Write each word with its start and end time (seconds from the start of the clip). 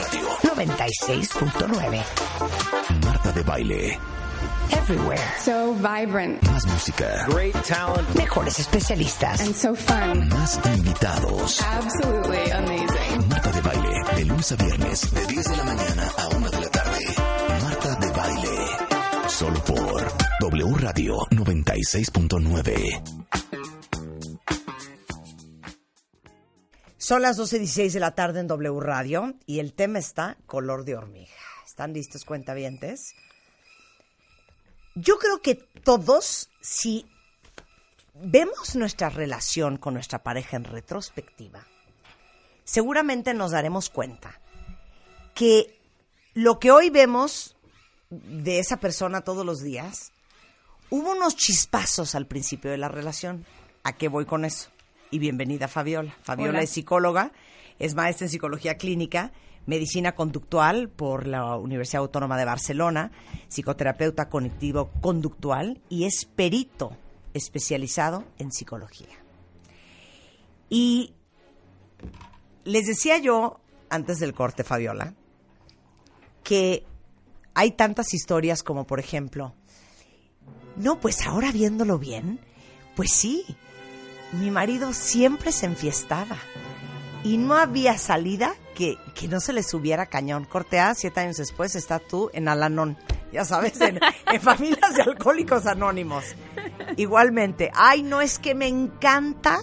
Radio 0.00 0.28
96.9. 0.42 2.02
Marta 3.04 3.32
de 3.32 3.42
Baile. 3.42 3.98
Everywhere. 4.70 5.20
So 5.40 5.74
vibrant 5.74 6.42
Más 6.42 6.66
música. 6.66 7.26
Great 7.28 7.54
talent. 7.64 8.08
Mejores 8.14 8.58
especialistas. 8.58 9.40
and 9.40 9.54
so 9.54 9.74
fun. 9.74 10.28
Más 10.30 10.58
invitados. 10.76 11.60
Absolutely 11.62 12.50
amazing. 12.50 13.28
Marta 13.28 13.50
de 13.52 13.60
Baile. 13.60 14.04
De 14.16 14.24
lunes 14.24 14.52
a 14.52 14.56
viernes. 14.56 15.14
De 15.14 15.26
10 15.26 15.44
de 15.50 15.56
la 15.56 15.64
mañana 15.64 16.12
a 16.18 16.28
1 16.36 16.50
de 16.50 16.60
la 16.60 16.68
tarde. 16.70 17.04
Marta 17.62 17.94
de 17.96 18.10
Baile. 18.12 18.58
Solo 19.28 19.60
por 19.64 20.12
W 20.40 20.74
Radio 20.78 21.16
96.9. 21.30 23.43
Son 27.04 27.20
las 27.20 27.38
12.16 27.38 27.92
de 27.92 28.00
la 28.00 28.14
tarde 28.14 28.40
en 28.40 28.46
W 28.46 28.80
Radio 28.80 29.34
y 29.44 29.58
el 29.58 29.74
tema 29.74 29.98
está 29.98 30.38
color 30.46 30.86
de 30.86 30.96
hormiga. 30.96 31.34
¿Están 31.66 31.92
listos, 31.92 32.24
cuentavientes? 32.24 33.14
Yo 34.94 35.18
creo 35.18 35.42
que 35.42 35.54
todos, 35.54 36.48
si 36.62 37.04
vemos 38.14 38.74
nuestra 38.74 39.10
relación 39.10 39.76
con 39.76 39.92
nuestra 39.92 40.22
pareja 40.22 40.56
en 40.56 40.64
retrospectiva, 40.64 41.66
seguramente 42.64 43.34
nos 43.34 43.50
daremos 43.50 43.90
cuenta 43.90 44.40
que 45.34 45.78
lo 46.32 46.58
que 46.58 46.70
hoy 46.70 46.88
vemos 46.88 47.54
de 48.08 48.60
esa 48.60 48.78
persona 48.78 49.20
todos 49.20 49.44
los 49.44 49.60
días, 49.60 50.12
hubo 50.88 51.12
unos 51.12 51.36
chispazos 51.36 52.14
al 52.14 52.26
principio 52.26 52.70
de 52.70 52.78
la 52.78 52.88
relación. 52.88 53.44
¿A 53.82 53.92
qué 53.92 54.08
voy 54.08 54.24
con 54.24 54.46
eso? 54.46 54.70
Y 55.14 55.20
bienvenida 55.20 55.68
Fabiola. 55.68 56.16
Fabiola 56.22 56.50
Hola. 56.50 56.62
es 56.62 56.70
psicóloga, 56.70 57.30
es 57.78 57.94
maestra 57.94 58.26
en 58.26 58.32
psicología 58.32 58.76
clínica, 58.76 59.30
medicina 59.64 60.16
conductual 60.16 60.88
por 60.88 61.28
la 61.28 61.56
Universidad 61.56 62.02
Autónoma 62.02 62.36
de 62.36 62.44
Barcelona, 62.44 63.12
psicoterapeuta 63.46 64.28
cognitivo 64.28 64.90
conductual 65.00 65.80
y 65.88 66.06
es 66.06 66.24
perito 66.24 66.96
especializado 67.32 68.24
en 68.38 68.50
psicología. 68.50 69.16
Y 70.68 71.14
les 72.64 72.86
decía 72.86 73.18
yo 73.18 73.60
antes 73.90 74.18
del 74.18 74.34
corte, 74.34 74.64
Fabiola, 74.64 75.14
que 76.42 76.84
hay 77.54 77.70
tantas 77.70 78.14
historias 78.14 78.64
como, 78.64 78.84
por 78.84 78.98
ejemplo, 78.98 79.54
no, 80.74 80.98
pues 80.98 81.24
ahora 81.24 81.52
viéndolo 81.52 82.00
bien, 82.00 82.40
pues 82.96 83.12
sí, 83.12 83.44
mi 84.38 84.50
marido 84.50 84.92
siempre 84.92 85.52
se 85.52 85.66
enfiestaba 85.66 86.36
y 87.22 87.38
no 87.38 87.54
había 87.54 87.96
salida 87.98 88.54
que, 88.74 88.98
que 89.14 89.28
no 89.28 89.40
se 89.40 89.52
le 89.52 89.62
subiera 89.62 90.06
cañón. 90.06 90.44
Cortea, 90.44 90.94
siete 90.94 91.20
años 91.20 91.36
después 91.36 91.74
está 91.74 91.98
tú 91.98 92.30
en 92.34 92.48
Alanón, 92.48 92.96
ya 93.32 93.44
sabes, 93.44 93.80
en, 93.80 93.98
en 94.26 94.40
familias 94.42 94.94
de 94.94 95.02
alcohólicos 95.02 95.66
anónimos. 95.66 96.24
Igualmente, 96.96 97.70
ay, 97.74 98.02
no 98.02 98.20
es 98.20 98.38
que 98.38 98.54
me 98.54 98.68
encanta 98.68 99.60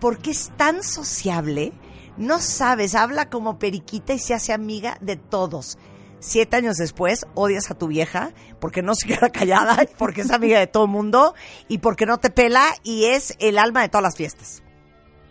porque 0.00 0.30
es 0.30 0.52
tan 0.56 0.82
sociable, 0.82 1.72
no 2.16 2.40
sabes, 2.40 2.94
habla 2.94 3.28
como 3.28 3.58
periquita 3.58 4.14
y 4.14 4.18
se 4.18 4.34
hace 4.34 4.52
amiga 4.52 4.96
de 5.00 5.16
todos. 5.16 5.78
Siete 6.26 6.56
años 6.56 6.78
después 6.78 7.26
odias 7.34 7.70
a 7.70 7.74
tu 7.74 7.86
vieja 7.86 8.32
porque 8.58 8.80
no 8.80 8.94
se 8.94 9.08
queda 9.08 9.28
callada, 9.28 9.84
porque 9.98 10.22
es 10.22 10.30
amiga 10.30 10.58
de 10.58 10.66
todo 10.66 10.84
el 10.84 10.90
mundo 10.90 11.34
y 11.68 11.78
porque 11.78 12.06
no 12.06 12.16
te 12.16 12.30
pela 12.30 12.66
y 12.82 13.04
es 13.04 13.36
el 13.40 13.58
alma 13.58 13.82
de 13.82 13.90
todas 13.90 14.04
las 14.04 14.16
fiestas. 14.16 14.62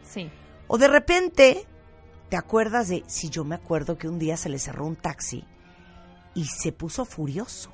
Sí. 0.03 0.29
O 0.67 0.77
de 0.77 0.87
repente 0.87 1.65
te 2.29 2.37
acuerdas 2.37 2.89
de, 2.89 3.03
si 3.07 3.31
yo 3.31 3.43
me 3.43 3.55
acuerdo 3.55 3.97
que 3.97 4.07
un 4.07 4.19
día 4.19 4.37
se 4.37 4.49
le 4.49 4.59
cerró 4.59 4.85
un 4.85 4.95
taxi 4.95 5.47
y 6.35 6.45
se 6.45 6.71
puso 6.71 7.05
furioso 7.05 7.71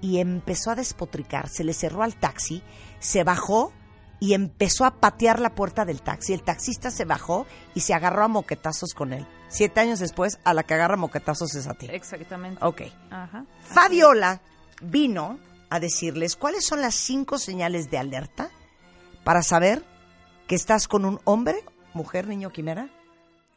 y 0.00 0.18
empezó 0.18 0.72
a 0.72 0.74
despotricar, 0.74 1.48
se 1.48 1.62
le 1.62 1.72
cerró 1.72 2.02
al 2.02 2.16
taxi, 2.16 2.64
se 2.98 3.22
bajó 3.22 3.72
y 4.20 4.34
empezó 4.34 4.84
a 4.84 4.96
patear 4.96 5.38
la 5.40 5.54
puerta 5.54 5.84
del 5.84 6.02
taxi. 6.02 6.32
El 6.32 6.42
taxista 6.42 6.90
se 6.90 7.04
bajó 7.04 7.46
y 7.74 7.80
se 7.80 7.94
agarró 7.94 8.24
a 8.24 8.28
moquetazos 8.28 8.94
con 8.94 9.12
él. 9.12 9.26
Siete 9.48 9.80
años 9.80 9.98
después, 10.00 10.38
a 10.44 10.54
la 10.54 10.62
que 10.64 10.74
agarra 10.74 10.96
moquetazos 10.96 11.54
es 11.54 11.66
a 11.68 11.74
ti. 11.74 11.86
Exactamente. 11.90 12.58
Ok. 12.64 12.82
Ajá. 13.10 13.44
Fabiola 13.62 14.40
vino 14.82 15.38
a 15.70 15.80
decirles 15.80 16.36
cuáles 16.36 16.66
son 16.66 16.80
las 16.80 16.94
cinco 16.94 17.38
señales 17.38 17.90
de 17.90 17.98
alerta 17.98 18.50
para 19.24 19.42
saber 19.42 19.82
que 20.46 20.54
estás 20.54 20.88
con 20.88 21.04
un 21.04 21.20
hombre, 21.24 21.56
mujer, 21.94 22.26
niño, 22.26 22.50
quimera, 22.50 22.88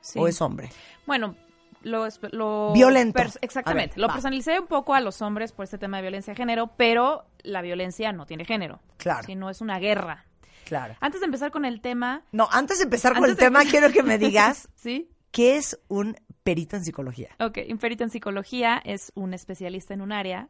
Sí. 0.01 0.19
o 0.19 0.27
es 0.27 0.41
hombre. 0.41 0.69
Bueno, 1.05 1.35
lo, 1.83 2.73
Violento. 2.73 3.21
exactamente. 3.41 3.95
Ver, 3.95 4.01
lo 4.01 4.07
va. 4.07 4.13
personalicé 4.13 4.59
un 4.59 4.67
poco 4.67 4.93
a 4.93 4.99
los 4.99 5.21
hombres 5.21 5.51
por 5.51 5.63
este 5.63 5.77
tema 5.77 5.97
de 5.97 6.03
violencia 6.03 6.33
de 6.33 6.37
género, 6.37 6.67
pero 6.77 7.25
la 7.43 7.61
violencia 7.61 8.11
no 8.11 8.25
tiene 8.25 8.45
género. 8.45 8.79
Claro. 8.97 9.23
Si 9.25 9.35
no 9.35 9.49
es 9.49 9.61
una 9.61 9.79
guerra. 9.79 10.25
Claro. 10.65 10.95
Antes 10.99 11.19
de 11.21 11.25
empezar 11.25 11.51
con 11.51 11.65
el 11.65 11.81
tema, 11.81 12.23
No, 12.31 12.47
antes 12.51 12.77
de 12.79 12.85
empezar 12.85 13.13
con 13.15 13.29
el 13.29 13.35
tema, 13.37 13.61
empezar- 13.61 13.71
quiero 13.89 13.93
que 13.93 14.03
me 14.03 14.17
digas 14.17 14.69
¿sí? 14.75 15.09
qué 15.31 15.57
es 15.57 15.79
un 15.87 16.15
perito 16.43 16.75
en 16.75 16.83
psicología. 16.83 17.29
Ok, 17.39 17.59
un 17.69 17.77
perito 17.77 18.03
en 18.03 18.09
psicología 18.09 18.81
es 18.83 19.11
un 19.15 19.33
especialista 19.33 19.93
en 19.93 20.01
un 20.01 20.11
área 20.11 20.49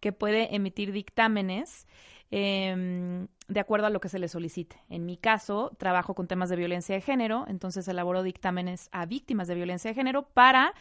que 0.00 0.12
puede 0.12 0.54
emitir 0.54 0.92
dictámenes 0.92 1.86
em, 2.30 3.28
de 3.48 3.60
acuerdo 3.60 3.86
a 3.86 3.90
lo 3.90 4.00
que 4.00 4.08
se 4.08 4.18
le 4.18 4.28
solicite. 4.28 4.76
En 4.88 5.06
mi 5.06 5.16
caso, 5.16 5.70
trabajo 5.78 6.14
con 6.14 6.26
temas 6.26 6.48
de 6.48 6.56
violencia 6.56 6.94
de 6.94 7.00
género, 7.00 7.44
entonces 7.48 7.86
elaboro 7.88 8.22
dictámenes 8.22 8.88
a 8.92 9.06
víctimas 9.06 9.46
de 9.48 9.54
violencia 9.54 9.90
de 9.90 9.94
género 9.94 10.28
para 10.28 10.74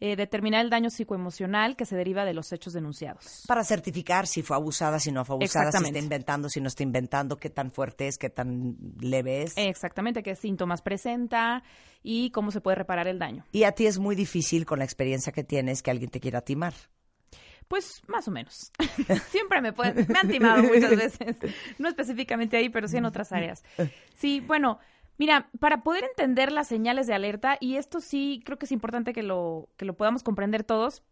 eh, 0.00 0.16
determinar 0.16 0.64
el 0.64 0.70
daño 0.70 0.90
psicoemocional 0.90 1.76
que 1.76 1.84
se 1.84 1.96
deriva 1.96 2.24
de 2.24 2.34
los 2.34 2.52
hechos 2.52 2.72
denunciados. 2.72 3.44
Para 3.46 3.64
certificar 3.64 4.26
si 4.26 4.42
fue 4.42 4.56
abusada, 4.56 4.98
si 4.98 5.12
no 5.12 5.24
fue 5.24 5.36
abusada, 5.36 5.72
si 5.72 5.84
está 5.84 5.98
inventando, 5.98 6.48
si 6.48 6.60
no 6.60 6.68
está 6.68 6.82
inventando, 6.82 7.36
qué 7.36 7.50
tan 7.50 7.70
fuerte 7.70 8.08
es, 8.08 8.18
qué 8.18 8.30
tan 8.30 8.76
leve 9.00 9.42
es. 9.42 9.52
Exactamente, 9.56 10.22
qué 10.22 10.34
síntomas 10.34 10.82
presenta 10.82 11.62
y 12.02 12.30
cómo 12.30 12.50
se 12.50 12.60
puede 12.60 12.76
reparar 12.76 13.08
el 13.08 13.18
daño. 13.18 13.44
Y 13.52 13.64
a 13.64 13.72
ti 13.72 13.86
es 13.86 13.98
muy 13.98 14.14
difícil 14.14 14.66
con 14.66 14.78
la 14.78 14.84
experiencia 14.84 15.32
que 15.32 15.44
tienes 15.44 15.82
que 15.82 15.90
alguien 15.90 16.10
te 16.10 16.20
quiera 16.20 16.40
timar. 16.40 16.74
Pues 17.68 18.02
más 18.06 18.28
o 18.28 18.30
menos. 18.30 18.72
Siempre 19.30 19.62
me 19.62 19.72
pueden, 19.72 20.06
me 20.08 20.18
han 20.18 20.28
timado 20.28 20.62
muchas 20.62 20.90
veces. 20.96 21.36
No 21.78 21.88
específicamente 21.88 22.56
ahí, 22.56 22.68
pero 22.68 22.88
sí 22.88 22.96
en 22.98 23.06
otras 23.06 23.32
áreas. 23.32 23.64
Sí, 24.14 24.40
bueno, 24.40 24.78
mira, 25.18 25.50
para 25.60 25.82
poder 25.82 26.04
entender 26.04 26.52
las 26.52 26.68
señales 26.68 27.06
de 27.06 27.14
alerta, 27.14 27.56
y 27.60 27.76
esto 27.76 28.00
sí 28.00 28.42
creo 28.44 28.58
que 28.58 28.66
es 28.66 28.72
importante 28.72 29.12
que 29.12 29.22
lo, 29.22 29.68
que 29.76 29.84
lo 29.84 29.94
podamos 29.94 30.22
comprender 30.22 30.64
todos, 30.64 31.02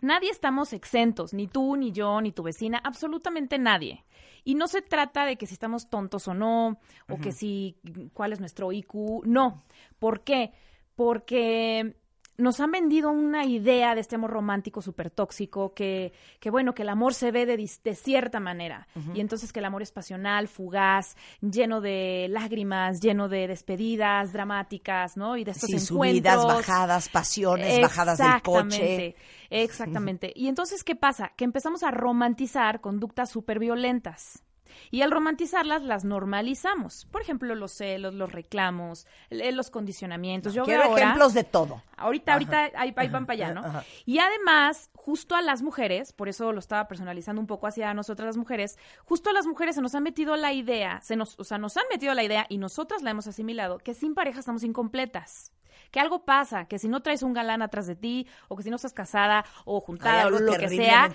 nadie 0.00 0.30
estamos 0.30 0.72
exentos, 0.72 1.34
ni 1.34 1.46
tú, 1.46 1.76
ni 1.76 1.92
yo, 1.92 2.20
ni 2.20 2.32
tu 2.32 2.42
vecina, 2.42 2.80
absolutamente 2.84 3.58
nadie. 3.58 4.04
Y 4.44 4.54
no 4.54 4.68
se 4.68 4.82
trata 4.82 5.24
de 5.24 5.36
que 5.36 5.46
si 5.46 5.54
estamos 5.54 5.88
tontos 5.88 6.28
o 6.28 6.34
no, 6.34 6.78
o 7.08 7.18
que 7.18 7.32
si 7.32 7.78
cuál 8.12 8.32
es 8.32 8.40
nuestro 8.40 8.70
IQ, 8.72 9.22
no. 9.24 9.64
¿Por 9.98 10.22
qué? 10.22 10.52
Porque 10.94 11.96
nos 12.36 12.60
han 12.60 12.70
vendido 12.70 13.10
una 13.10 13.44
idea 13.44 13.94
de 13.94 14.00
este 14.00 14.16
amor 14.16 14.30
romántico 14.30 14.82
súper 14.82 15.10
tóxico, 15.10 15.72
que, 15.74 16.12
que 16.40 16.50
bueno, 16.50 16.74
que 16.74 16.82
el 16.82 16.88
amor 16.88 17.14
se 17.14 17.30
ve 17.30 17.46
de, 17.46 17.64
cierta 17.94 18.40
manera. 18.40 18.88
Y 19.14 19.20
entonces 19.20 19.52
que 19.52 19.60
el 19.60 19.64
amor 19.64 19.82
es 19.82 19.92
pasional, 19.92 20.48
fugaz, 20.48 21.16
lleno 21.40 21.80
de 21.80 22.26
lágrimas, 22.30 23.00
lleno 23.00 23.28
de 23.28 23.46
despedidas 23.46 24.32
dramáticas, 24.32 25.16
¿no? 25.16 25.36
Y 25.36 25.44
de 25.44 25.52
estos 25.52 25.70
Sí, 25.70 25.76
encuentros. 25.76 26.34
subidas, 26.34 26.44
bajadas, 26.44 27.08
pasiones, 27.08 27.80
bajadas 27.80 28.18
del 28.18 28.42
coche. 28.42 29.14
Exactamente, 29.14 29.16
Exactamente. 29.50 30.32
Y 30.34 30.48
entonces, 30.48 30.82
¿qué 30.84 30.96
pasa? 30.96 31.32
Que 31.36 31.44
empezamos 31.44 31.82
a 31.82 31.90
romantizar 31.90 32.80
conductas 32.80 33.30
súper 33.30 33.58
violentas. 33.58 34.42
Y 34.90 35.02
al 35.02 35.10
romantizarlas, 35.10 35.82
las 35.82 36.04
normalizamos. 36.04 37.06
Por 37.10 37.20
ejemplo, 37.22 37.54
los 37.54 37.72
celos, 37.72 38.14
los 38.14 38.32
reclamos, 38.32 39.06
eh, 39.30 39.52
los 39.52 39.70
condicionamientos. 39.70 40.54
Yo 40.54 40.64
Quiero 40.64 40.80
veo 40.82 40.90
ahora- 40.90 41.02
ejemplos 41.02 41.34
de 41.34 41.44
todo. 41.44 41.82
Ahorita, 41.96 42.32
ahorita, 42.32 42.70
ahí, 42.76 42.92
ahí 42.96 43.08
van 43.08 43.26
para 43.26 43.34
allá, 43.34 43.54
¿no? 43.54 43.64
Ajá. 43.64 43.84
Y 44.04 44.18
además, 44.18 44.90
justo 44.94 45.34
a 45.36 45.42
las 45.42 45.62
mujeres, 45.62 46.12
por 46.12 46.28
eso 46.28 46.52
lo 46.52 46.58
estaba 46.58 46.88
personalizando 46.88 47.40
un 47.40 47.46
poco 47.46 47.66
hacia 47.66 47.94
nosotras 47.94 48.26
las 48.26 48.36
mujeres, 48.36 48.78
justo 49.04 49.30
a 49.30 49.32
las 49.32 49.46
mujeres 49.46 49.74
se 49.76 49.80
nos 49.82 49.94
ha 49.94 50.00
metido 50.00 50.36
la 50.36 50.52
idea, 50.52 51.00
se 51.02 51.16
nos, 51.16 51.38
o 51.38 51.44
sea, 51.44 51.58
nos 51.58 51.76
han 51.76 51.84
metido 51.90 52.14
la 52.14 52.24
idea 52.24 52.46
y 52.48 52.58
nosotras 52.58 53.02
la 53.02 53.10
hemos 53.10 53.26
asimilado, 53.26 53.78
que 53.78 53.94
sin 53.94 54.14
pareja 54.14 54.40
estamos 54.40 54.64
incompletas. 54.64 55.52
Que 55.90 56.00
algo 56.00 56.24
pasa, 56.24 56.64
que 56.66 56.78
si 56.80 56.88
no 56.88 57.02
traes 57.02 57.22
un 57.22 57.32
galán 57.34 57.62
atrás 57.62 57.86
de 57.86 57.94
ti, 57.94 58.26
o 58.48 58.56
que 58.56 58.64
si 58.64 58.70
no 58.70 58.76
estás 58.76 58.92
casada, 58.92 59.44
o 59.64 59.80
juntada, 59.80 60.26
o 60.26 60.30
lo 60.30 60.52
que 60.58 60.68
sea, 60.68 61.08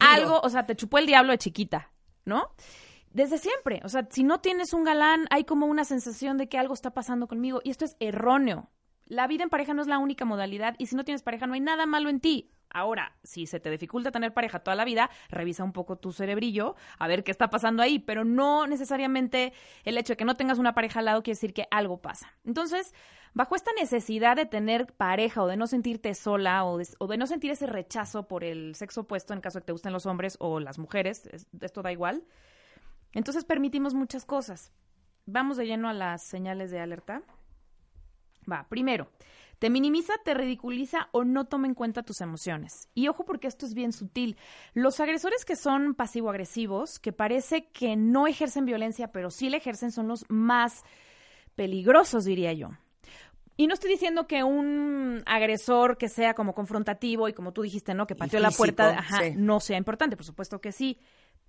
algo, 0.00 0.40
o 0.42 0.48
sea, 0.48 0.64
te 0.64 0.74
chupó 0.74 0.96
el 0.98 1.06
diablo 1.06 1.32
de 1.32 1.38
chiquita, 1.38 1.90
¿no? 2.24 2.50
Desde 3.12 3.38
siempre. 3.38 3.80
O 3.84 3.88
sea, 3.88 4.06
si 4.10 4.22
no 4.24 4.40
tienes 4.40 4.72
un 4.72 4.84
galán, 4.84 5.26
hay 5.30 5.44
como 5.44 5.66
una 5.66 5.84
sensación 5.84 6.38
de 6.38 6.48
que 6.48 6.58
algo 6.58 6.74
está 6.74 6.92
pasando 6.94 7.28
conmigo. 7.28 7.60
Y 7.64 7.70
esto 7.70 7.84
es 7.84 7.96
erróneo. 8.00 8.70
La 9.06 9.26
vida 9.26 9.42
en 9.42 9.50
pareja 9.50 9.74
no 9.74 9.82
es 9.82 9.88
la 9.88 9.98
única 9.98 10.24
modalidad 10.24 10.74
y 10.78 10.86
si 10.86 10.96
no 10.96 11.04
tienes 11.04 11.22
pareja 11.22 11.46
no 11.46 11.54
hay 11.54 11.60
nada 11.60 11.84
malo 11.86 12.08
en 12.08 12.20
ti. 12.20 12.50
Ahora, 12.74 13.14
si 13.22 13.44
se 13.46 13.60
te 13.60 13.68
dificulta 13.70 14.10
tener 14.12 14.32
pareja 14.32 14.60
toda 14.60 14.74
la 14.74 14.86
vida, 14.86 15.10
revisa 15.28 15.62
un 15.62 15.72
poco 15.74 15.96
tu 15.96 16.10
cerebrillo 16.12 16.74
a 16.98 17.06
ver 17.06 17.22
qué 17.22 17.30
está 17.30 17.50
pasando 17.50 17.82
ahí, 17.82 17.98
pero 17.98 18.24
no 18.24 18.66
necesariamente 18.66 19.52
el 19.84 19.98
hecho 19.98 20.14
de 20.14 20.16
que 20.16 20.24
no 20.24 20.36
tengas 20.36 20.58
una 20.58 20.72
pareja 20.74 21.00
al 21.00 21.04
lado 21.04 21.22
quiere 21.22 21.36
decir 21.36 21.52
que 21.52 21.66
algo 21.70 22.00
pasa. 22.00 22.32
Entonces, 22.46 22.94
bajo 23.34 23.56
esta 23.56 23.72
necesidad 23.78 24.36
de 24.36 24.46
tener 24.46 24.86
pareja 24.86 25.42
o 25.42 25.48
de 25.48 25.58
no 25.58 25.66
sentirte 25.66 26.14
sola 26.14 26.64
o 26.64 26.78
de, 26.78 26.88
o 26.98 27.06
de 27.08 27.18
no 27.18 27.26
sentir 27.26 27.50
ese 27.50 27.66
rechazo 27.66 28.26
por 28.26 28.42
el 28.42 28.74
sexo 28.74 29.02
opuesto 29.02 29.34
en 29.34 29.42
caso 29.42 29.58
de 29.58 29.62
que 29.62 29.66
te 29.66 29.72
gusten 29.72 29.92
los 29.92 30.06
hombres 30.06 30.38
o 30.40 30.58
las 30.58 30.78
mujeres, 30.78 31.26
es- 31.26 31.46
esto 31.60 31.82
da 31.82 31.92
igual, 31.92 32.24
entonces 33.12 33.44
permitimos 33.44 33.94
muchas 33.94 34.24
cosas. 34.24 34.72
Vamos 35.26 35.56
de 35.56 35.66
lleno 35.66 35.88
a 35.88 35.92
las 35.92 36.22
señales 36.22 36.70
de 36.70 36.80
alerta. 36.80 37.22
Va, 38.50 38.66
primero, 38.68 39.08
te 39.62 39.70
minimiza, 39.70 40.14
te 40.24 40.34
ridiculiza 40.34 41.08
o 41.12 41.22
no 41.22 41.44
toma 41.44 41.68
en 41.68 41.74
cuenta 41.74 42.02
tus 42.02 42.20
emociones. 42.20 42.88
Y 42.94 43.06
ojo 43.06 43.24
porque 43.24 43.46
esto 43.46 43.64
es 43.64 43.74
bien 43.74 43.92
sutil. 43.92 44.36
Los 44.74 44.98
agresores 44.98 45.44
que 45.44 45.54
son 45.54 45.94
pasivo-agresivos, 45.94 46.98
que 46.98 47.12
parece 47.12 47.68
que 47.68 47.94
no 47.94 48.26
ejercen 48.26 48.64
violencia, 48.64 49.12
pero 49.12 49.30
sí 49.30 49.50
la 49.50 49.58
ejercen, 49.58 49.92
son 49.92 50.08
los 50.08 50.24
más 50.28 50.82
peligrosos, 51.54 52.24
diría 52.24 52.52
yo. 52.52 52.70
Y 53.56 53.68
no 53.68 53.74
estoy 53.74 53.90
diciendo 53.90 54.26
que 54.26 54.42
un 54.42 55.22
agresor 55.26 55.96
que 55.96 56.08
sea 56.08 56.34
como 56.34 56.54
confrontativo 56.54 57.28
y 57.28 57.32
como 57.32 57.52
tú 57.52 57.62
dijiste, 57.62 57.94
¿no? 57.94 58.08
Que 58.08 58.16
pateó 58.16 58.40
la 58.40 58.50
puerta, 58.50 58.98
ajá, 58.98 59.20
sí. 59.20 59.34
no 59.36 59.60
sea 59.60 59.78
importante, 59.78 60.16
por 60.16 60.26
supuesto 60.26 60.60
que 60.60 60.72
sí. 60.72 60.98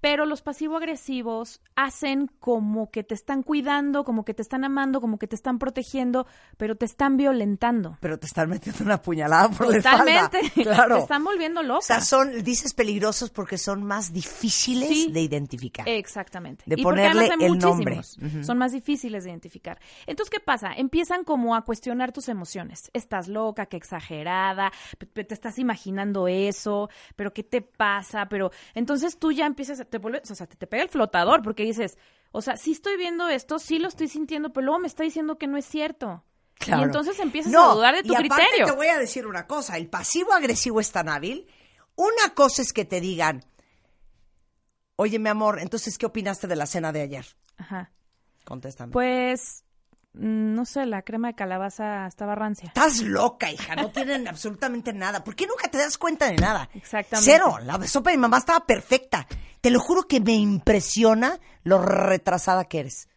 Pero 0.03 0.25
los 0.25 0.41
pasivo-agresivos 0.41 1.61
hacen 1.77 2.29
como 2.41 2.91
que 2.91 3.03
te 3.03 3.13
están 3.15 3.41
cuidando, 3.41 4.03
como 4.03 4.25
que 4.25 4.33
te 4.33 4.41
están 4.41 4.65
amando, 4.65 4.99
como 4.99 5.17
que 5.17 5.27
te 5.27 5.35
están 5.37 5.59
protegiendo, 5.59 6.27
pero 6.57 6.75
te 6.75 6.83
están 6.85 7.15
violentando. 7.15 7.97
Pero 8.01 8.19
te 8.19 8.27
están 8.27 8.49
metiendo 8.49 8.83
una 8.83 9.01
puñalada 9.01 9.47
por 9.49 9.69
la 9.69 9.77
espalda. 9.77 10.29
Totalmente. 10.29 10.63
Claro. 10.63 10.95
Te 10.97 11.01
están 11.03 11.23
volviendo 11.23 11.63
loca. 11.63 11.79
O 11.79 11.81
sea, 11.81 12.01
son, 12.01 12.43
dices 12.43 12.73
peligrosos 12.73 13.29
porque 13.29 13.57
son 13.57 13.83
más 13.85 14.11
difíciles 14.11 14.89
Sí. 14.89 15.09
de 15.09 15.21
identificar. 15.21 15.87
Exactamente. 15.87 16.65
De 16.67 16.75
Y 16.77 16.83
ponerle 16.83 17.29
el 17.39 17.57
nombre. 17.57 18.01
Son 18.43 18.57
más 18.57 18.73
difíciles 18.73 19.23
de 19.23 19.29
identificar. 19.29 19.79
Entonces, 20.05 20.29
¿qué 20.29 20.41
pasa? 20.41 20.73
Empiezan 20.75 21.23
como 21.23 21.55
a 21.55 21.61
cuestionar 21.61 22.11
tus 22.11 22.27
emociones. 22.27 22.91
Estás 22.91 23.29
loca, 23.29 23.67
qué 23.67 23.77
exagerada, 23.77 24.69
te 25.13 25.33
estás 25.33 25.59
imaginando 25.59 26.27
eso, 26.27 26.89
pero 27.15 27.31
¿qué 27.33 27.43
te 27.43 27.61
pasa? 27.61 28.27
Pero 28.27 28.51
entonces 28.73 29.17
tú 29.17 29.31
ya 29.31 29.45
empiezas, 29.45 29.79
a- 29.79 29.92
te 29.93 29.99
vuelves, 29.99 30.29
o 30.31 30.33
sea, 30.35 30.47
te, 30.47 30.55
te 30.55 30.65
pega 30.65 30.81
el 30.81 30.89
flotador 30.89 31.43
porque 31.43 31.61
dices, 31.63 31.99
o 32.31 32.41
sea, 32.41 32.57
sí 32.57 32.71
estoy 32.71 32.97
viendo 32.97 33.27
esto, 33.29 33.59
sí 33.59 33.77
lo 33.77 33.87
estoy 33.87 34.07
sintiendo, 34.07 34.51
pero 34.51 34.65
luego 34.65 34.79
me 34.79 34.87
está 34.87 35.03
diciendo 35.03 35.37
que 35.37 35.45
no 35.45 35.55
es 35.55 35.65
cierto. 35.65 36.23
Claro. 36.55 36.81
Y 36.81 36.85
entonces 36.85 37.19
empiezas 37.19 37.51
No, 37.51 37.71
a 37.71 37.75
dudar 37.75 37.95
de 37.95 38.01
tu 38.01 38.13
y 38.13 38.15
aparte 38.15 38.33
criterio. 38.35 38.65
te 38.65 38.71
voy 38.71 38.87
a 38.87 38.97
decir 38.97 39.27
una 39.27 39.45
cosa, 39.45 39.77
el 39.77 39.87
pasivo 39.87 40.33
agresivo 40.33 40.79
es 40.79 40.91
tan 40.91 41.09
hábil. 41.09 41.47
Una 41.95 42.33
cosa 42.33 42.63
es 42.63 42.73
que 42.73 42.85
te 42.85 43.01
digan, 43.01 43.45
oye 44.95 45.19
mi 45.19 45.29
amor, 45.29 45.59
entonces, 45.59 45.97
¿qué 45.99 46.07
opinaste 46.07 46.47
de 46.47 46.55
la 46.55 46.65
cena 46.65 46.91
de 46.91 47.01
ayer? 47.01 47.25
Ajá. 47.57 47.91
Contéstame. 48.45 48.91
Pues, 48.93 49.63
no 50.13 50.65
sé, 50.65 50.85
la 50.85 51.01
crema 51.01 51.29
de 51.29 51.35
calabaza 51.35 52.05
estaba 52.07 52.35
rancia. 52.35 52.67
Estás 52.67 53.01
loca, 53.01 53.51
hija, 53.51 53.75
no 53.75 53.89
tienen 53.91 54.27
absolutamente 54.27 54.93
nada. 54.93 55.23
¿Por 55.23 55.35
qué 55.35 55.47
nunca 55.47 55.69
te 55.69 55.77
das 55.77 55.97
cuenta 55.97 56.27
de 56.29 56.35
nada? 56.35 56.69
Exactamente. 56.73 57.31
Cero, 57.31 57.57
la 57.63 57.85
sopa 57.87 58.11
de 58.11 58.17
mi 58.17 58.21
mamá 58.21 58.37
estaba 58.37 58.65
perfecta. 58.65 59.27
Te 59.61 59.71
lo 59.71 59.79
juro 59.79 60.03
que 60.03 60.19
me 60.19 60.33
impresiona 60.33 61.39
lo 61.63 61.79
retrasada 61.81 62.65
que 62.65 62.81
eres. 62.81 63.07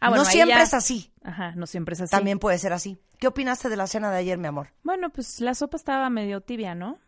Ah, 0.00 0.08
bueno, 0.08 0.24
no 0.24 0.30
siempre 0.30 0.56
ya- 0.56 0.62
es 0.64 0.74
así. 0.74 1.12
Ajá, 1.22 1.52
no 1.56 1.66
siempre 1.66 1.94
es 1.94 2.00
así. 2.00 2.10
También 2.10 2.38
puede 2.38 2.58
ser 2.58 2.72
así. 2.72 2.98
¿Qué 3.18 3.28
opinaste 3.28 3.68
de 3.68 3.76
la 3.76 3.86
cena 3.86 4.10
de 4.10 4.18
ayer, 4.18 4.36
mi 4.38 4.48
amor? 4.48 4.72
Bueno, 4.82 5.10
pues 5.10 5.40
la 5.40 5.54
sopa 5.54 5.76
estaba 5.76 6.10
medio 6.10 6.40
tibia, 6.40 6.74
¿no? 6.74 6.98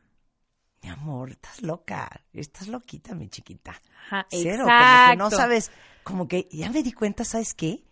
Mi 0.83 0.91
amor, 0.91 1.31
estás 1.31 1.63
loca. 1.63 2.09
Estás 2.33 2.69
loquita, 2.69 3.15
mi 3.15 3.29
chiquita. 3.29 3.73
Ajá, 4.07 4.27
Cero, 4.31 4.65
exacto. 4.69 4.69
como 4.69 5.11
que 5.11 5.17
no 5.17 5.31
sabes, 5.31 5.71
como 6.05 6.29
que 6.29 6.49
ya 6.53 6.71
me 6.71 6.83
di 6.85 6.93
cuenta, 6.93 7.25
¿sabes 7.25 7.55
qué? 7.55 7.83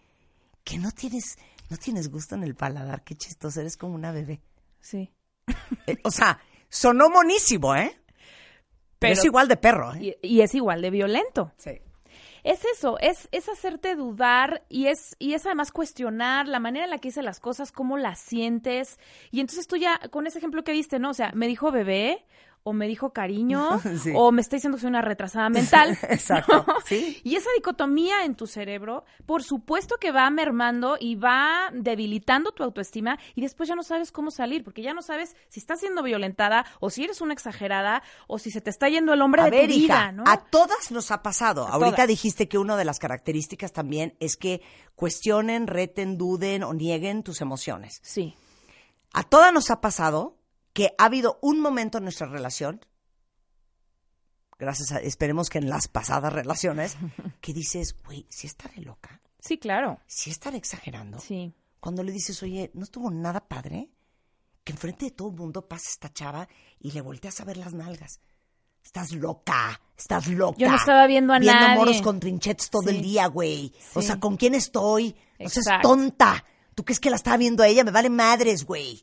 Que 0.64 0.79
no 0.79 0.91
tienes, 0.93 1.37
no 1.70 1.76
tienes 1.76 2.09
gusto 2.11 2.35
en 2.35 2.43
el 2.44 2.55
paladar, 2.55 3.03
qué 3.05 3.14
chistoso, 3.14 3.61
eres 3.61 3.76
como 3.76 3.94
una 3.94 4.12
bebé. 4.12 4.41
Sí. 4.81 5.12
Eh, 5.87 5.97
o 6.05 6.11
sea, 6.12 6.38
sonó 6.69 7.11
monísimo, 7.11 7.75
¿eh? 7.75 7.91
Pero, 7.97 8.06
Pero- 9.00 9.12
es 9.14 9.25
igual 9.25 9.49
de 9.49 9.56
perro, 9.56 9.94
¿eh? 9.94 10.17
Y, 10.23 10.37
y 10.37 10.41
es 10.43 10.55
igual 10.55 10.81
de 10.81 10.91
violento. 10.91 11.53
Sí. 11.56 11.73
Es 12.44 12.64
eso, 12.64 12.99
es, 13.00 13.29
es 13.32 13.49
hacerte 13.49 13.94
dudar 13.97 14.64
y 14.69 14.87
es, 14.87 15.14
y 15.19 15.35
es 15.35 15.47
además 15.47 15.70
cuestionar 15.73 16.49
la 16.49 16.59
manera 16.61 16.85
en 16.87 16.91
la 16.91 16.99
que 16.99 17.08
dice 17.08 17.23
las 17.23 17.38
cosas, 17.41 17.70
cómo 17.73 17.97
las 17.99 18.19
sientes. 18.20 18.99
Y 19.31 19.41
entonces 19.41 19.67
tú 19.69 19.76
ya, 19.76 19.99
con 20.11 20.26
ese 20.26 20.38
ejemplo 20.38 20.65
que 20.65 20.73
viste, 20.73 20.99
¿no? 20.99 21.11
O 21.11 21.15
sea, 21.15 21.31
me 21.35 21.47
dijo 21.47 21.70
bebé, 21.70 22.25
o 22.64 22.73
me 22.73 22.87
dijo 22.87 23.12
cariño, 23.12 23.81
Sí. 24.03 24.12
o 24.14 24.31
me 24.32 24.41
está 24.41 24.56
diciendo 24.56 24.76
que 24.76 24.82
soy 24.82 24.91
una 24.91 25.03
retrasada 25.03 25.49
mental. 25.49 25.99
Exacto, 26.09 26.64
¿no? 26.67 26.75
sí. 26.87 27.20
Y 27.25 27.37
esa 27.37 27.49
dicotomía 27.56 28.25
en 28.25 28.35
tu 28.37 28.47
cerebro, 28.47 29.05
por 29.26 29.43
supuesto 29.43 29.97
que 30.00 30.12
va 30.12 30.29
mermando 30.31 30.97
y 31.00 31.17
va 31.17 31.70
debilitando 31.73 32.53
tu 32.53 32.62
autoestima 32.62 33.19
y 33.35 33.41
después 33.41 33.69
ya 33.69 33.75
no 33.75 33.82
sabes 33.82 34.12
cómo 34.12 34.31
salir, 34.31 34.62
porque 34.64 34.82
ya 34.82 34.94
no 34.94 35.03
sabes 35.03 35.37
si 35.49 35.61
estás 35.61 35.81
siendo 35.81 36.03
violentada 36.03 36.64
o 36.81 36.91
si 36.91 37.05
eres 37.05 37.20
una 37.20 37.32
exagerada 37.32 38.03
o 38.29 38.38
si 38.38 38.50
se 38.50 38.61
te 38.61 38.70
está 38.70 38.88
yendo 38.88 39.12
el 39.12 39.23
hombre 39.23 39.43
A 39.43 39.44
de 39.47 39.50
ver, 39.50 39.67
tu 39.69 39.73
hija, 39.75 40.11
vida, 40.11 40.12
¿no? 40.12 40.25
a 40.26 40.37
todas 40.44 40.91
nos 40.91 41.11
ha 41.11 41.23
pasado. 41.23 41.67
A 41.67 41.70
Ahorita 41.73 41.97
todas. 41.97 42.08
dijiste 42.08 42.49
que 42.49 42.58
una 42.58 42.76
de 42.76 42.85
las 42.85 42.99
características 42.99 43.73
también 43.73 44.17
es 44.20 44.37
que 44.37 44.62
cuestionen, 44.94 45.67
reten, 45.67 46.17
duden 46.17 46.62
o 46.62 46.73
nieguen 46.75 47.23
tus 47.23 47.41
emociones. 47.41 47.99
Sí. 48.03 48.37
A 49.12 49.25
todas 49.25 49.53
nos 49.53 49.70
ha 49.70 49.81
pasado 49.81 50.38
que 50.72 50.94
ha 50.98 51.04
habido 51.04 51.38
un 51.42 51.60
momento 51.60 51.98
en 51.98 52.04
nuestra 52.04 52.26
relación, 52.26 52.80
gracias 54.58 54.92
a, 54.92 54.98
esperemos 54.98 55.50
que 55.50 55.58
en 55.58 55.69
las 55.69 55.88
pasadas 55.88 56.32
relaciones, 56.32 56.96
que 57.40 57.52
dices, 57.52 57.96
güey, 58.04 58.26
si 58.30 58.46
estaré 58.46 58.80
loca, 58.82 59.20
Sí, 59.40 59.58
claro. 59.58 59.98
si 60.06 60.30
estaré 60.30 60.56
exagerando. 60.56 61.19
Sí. 61.19 61.52
Cuando 61.80 62.04
le 62.04 62.12
dices, 62.12 62.40
oye, 62.44 62.70
¿no 62.74 62.84
estuvo 62.84 63.10
nada 63.10 63.48
padre? 63.48 63.90
Que 64.62 64.70
enfrente 64.72 65.06
de 65.06 65.10
todo 65.10 65.30
el 65.30 65.34
mundo 65.36 65.66
pasa 65.66 65.88
esta 65.90 66.12
chava 66.12 66.48
y 66.78 66.92
le 66.92 67.00
volteas 67.00 67.40
a 67.40 67.44
ver 67.44 67.56
las 67.56 67.74
nalgas. 67.74 68.20
Estás 68.84 69.10
loca, 69.12 69.80
estás 69.98 70.28
loca. 70.28 70.58
Yo 70.58 70.69
no 70.69 70.76
estaba 70.76 71.06
viendo 71.08 71.32
a 71.32 71.40
Viendo 71.40 71.58
nadie. 71.60 71.74
moros 71.76 72.00
con 72.02 72.20
trinchetes 72.20 72.70
todo 72.70 72.82
Sí. 72.88 72.90
el 72.96 73.02
día, 73.02 73.26
güey. 73.26 73.72
O 73.94 74.00
Sí. 74.00 74.06
sea, 74.06 74.20
¿con 74.20 74.36
quién 74.36 74.54
estoy? 74.54 75.16
No 75.40 75.48
seas 75.48 75.66
Exacto. 75.66 75.88
tonta. 75.88 76.44
¿Tú 76.76 76.84
crees 76.84 77.00
que 77.00 77.10
la 77.10 77.16
estaba 77.16 77.36
viendo 77.36 77.64
a 77.64 77.69
ella? 77.69 77.82
Me 77.82 77.90
vale 77.90 78.10
madres, 78.10 78.64
güey. 78.64 79.02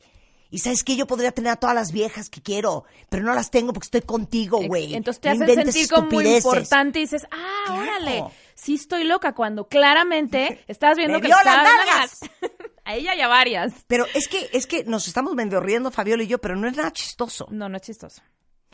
Y 0.52 0.60
sabes 0.60 0.84
que 0.84 0.96
yo 0.96 1.06
podría 1.06 1.32
tener 1.32 1.52
a 1.52 1.56
todas 1.58 1.76
las 1.76 1.92
viejas 1.92 2.30
que 2.30 2.42
quiero, 2.42 2.84
pero 3.10 3.24
no 3.24 3.34
las 3.36 3.52
tengo 3.52 3.72
porque 3.72 3.86
estoy 3.86 4.02
contigo, 4.02 4.60
güey. 4.66 4.96
Entonces 4.96 5.22
te 5.22 5.30
No 5.30 5.36
haces 5.36 5.50
inventes 5.50 5.74
sentir 5.76 5.90
como 5.96 6.10
muy 6.10 6.28
importante 6.28 7.00
y 7.00 7.04
dices, 7.04 7.28
ah, 7.32 7.64
Claro. 7.68 7.82
órale, 7.84 8.24
sí 8.56 8.74
estoy 8.76 9.04
loca, 9.04 9.36
cuando 9.36 9.68
claramente 9.68 10.64
estás 10.68 10.98
viendo 10.98 11.20
¡Me 11.20 11.22
que 11.22 11.28
las 11.30 11.46
nalgas! 11.46 12.20
A 12.86 12.96
ella 12.96 13.14
y 13.14 13.22
a 13.22 13.28
varias. 13.28 13.74
Pero 13.86 14.08
es 14.16 14.28
que, 14.28 14.50
es 14.52 14.66
que 14.66 14.84
nos 14.84 15.08
estamos 15.08 15.36
medio 15.36 15.60
riendo, 15.60 15.92
Fabiola 15.92 16.24
y 16.24 16.28
yo, 16.28 16.40
pero 16.40 16.56
no 16.56 16.68
es 16.68 16.76
nada 16.76 16.92
chistoso. 16.92 17.46
No, 17.52 17.70
no 17.70 17.76
es 17.76 17.84
chistoso. 17.84 18.24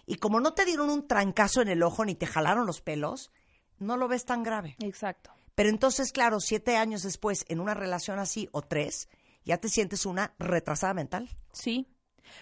Y 0.05 0.15
como 0.15 0.39
no 0.39 0.53
te 0.53 0.63
dieron 0.63 0.89
un 0.89 1.05
trancazo 1.05 1.61
en 1.61 1.67
el 1.67 1.83
ojo 1.83 2.05
ni 2.05 2.15
te 2.15 2.25
jalaron 2.25 2.65
los 2.65 2.79
pelos, 2.79 3.31
no 3.77 3.97
lo 3.97 4.07
ves 4.07 4.23
tan 4.23 4.41
grave. 4.43 4.77
Exacto. 4.79 5.31
Pero 5.53 5.67
entonces, 5.67 6.13
claro, 6.13 6.39
siete 6.39 6.77
años 6.77 7.03
después, 7.03 7.43
en 7.49 7.59
una 7.59 7.73
relación 7.73 8.17
así, 8.17 8.47
o 8.53 8.61
tres, 8.61 9.09
ya 9.45 9.57
te 9.57 9.69
sientes 9.69 10.05
una 10.05 10.33
retrasada 10.39 10.93
mental. 10.93 11.29
Sí. 11.51 11.87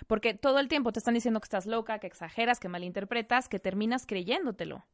Porque 0.07 0.33
todo 0.33 0.60
el 0.60 0.69
tiempo 0.69 0.91
te 0.91 1.00
están 1.00 1.13
diciendo 1.13 1.39
que 1.39 1.45
estás 1.45 1.65
loca, 1.65 2.00
que 2.00 2.07
exageras, 2.07 2.60
que 2.60 2.69
malinterpretas, 2.69 3.50
que 3.50 3.60
terminas 3.60 4.05
creyéndotelo. 4.05 4.86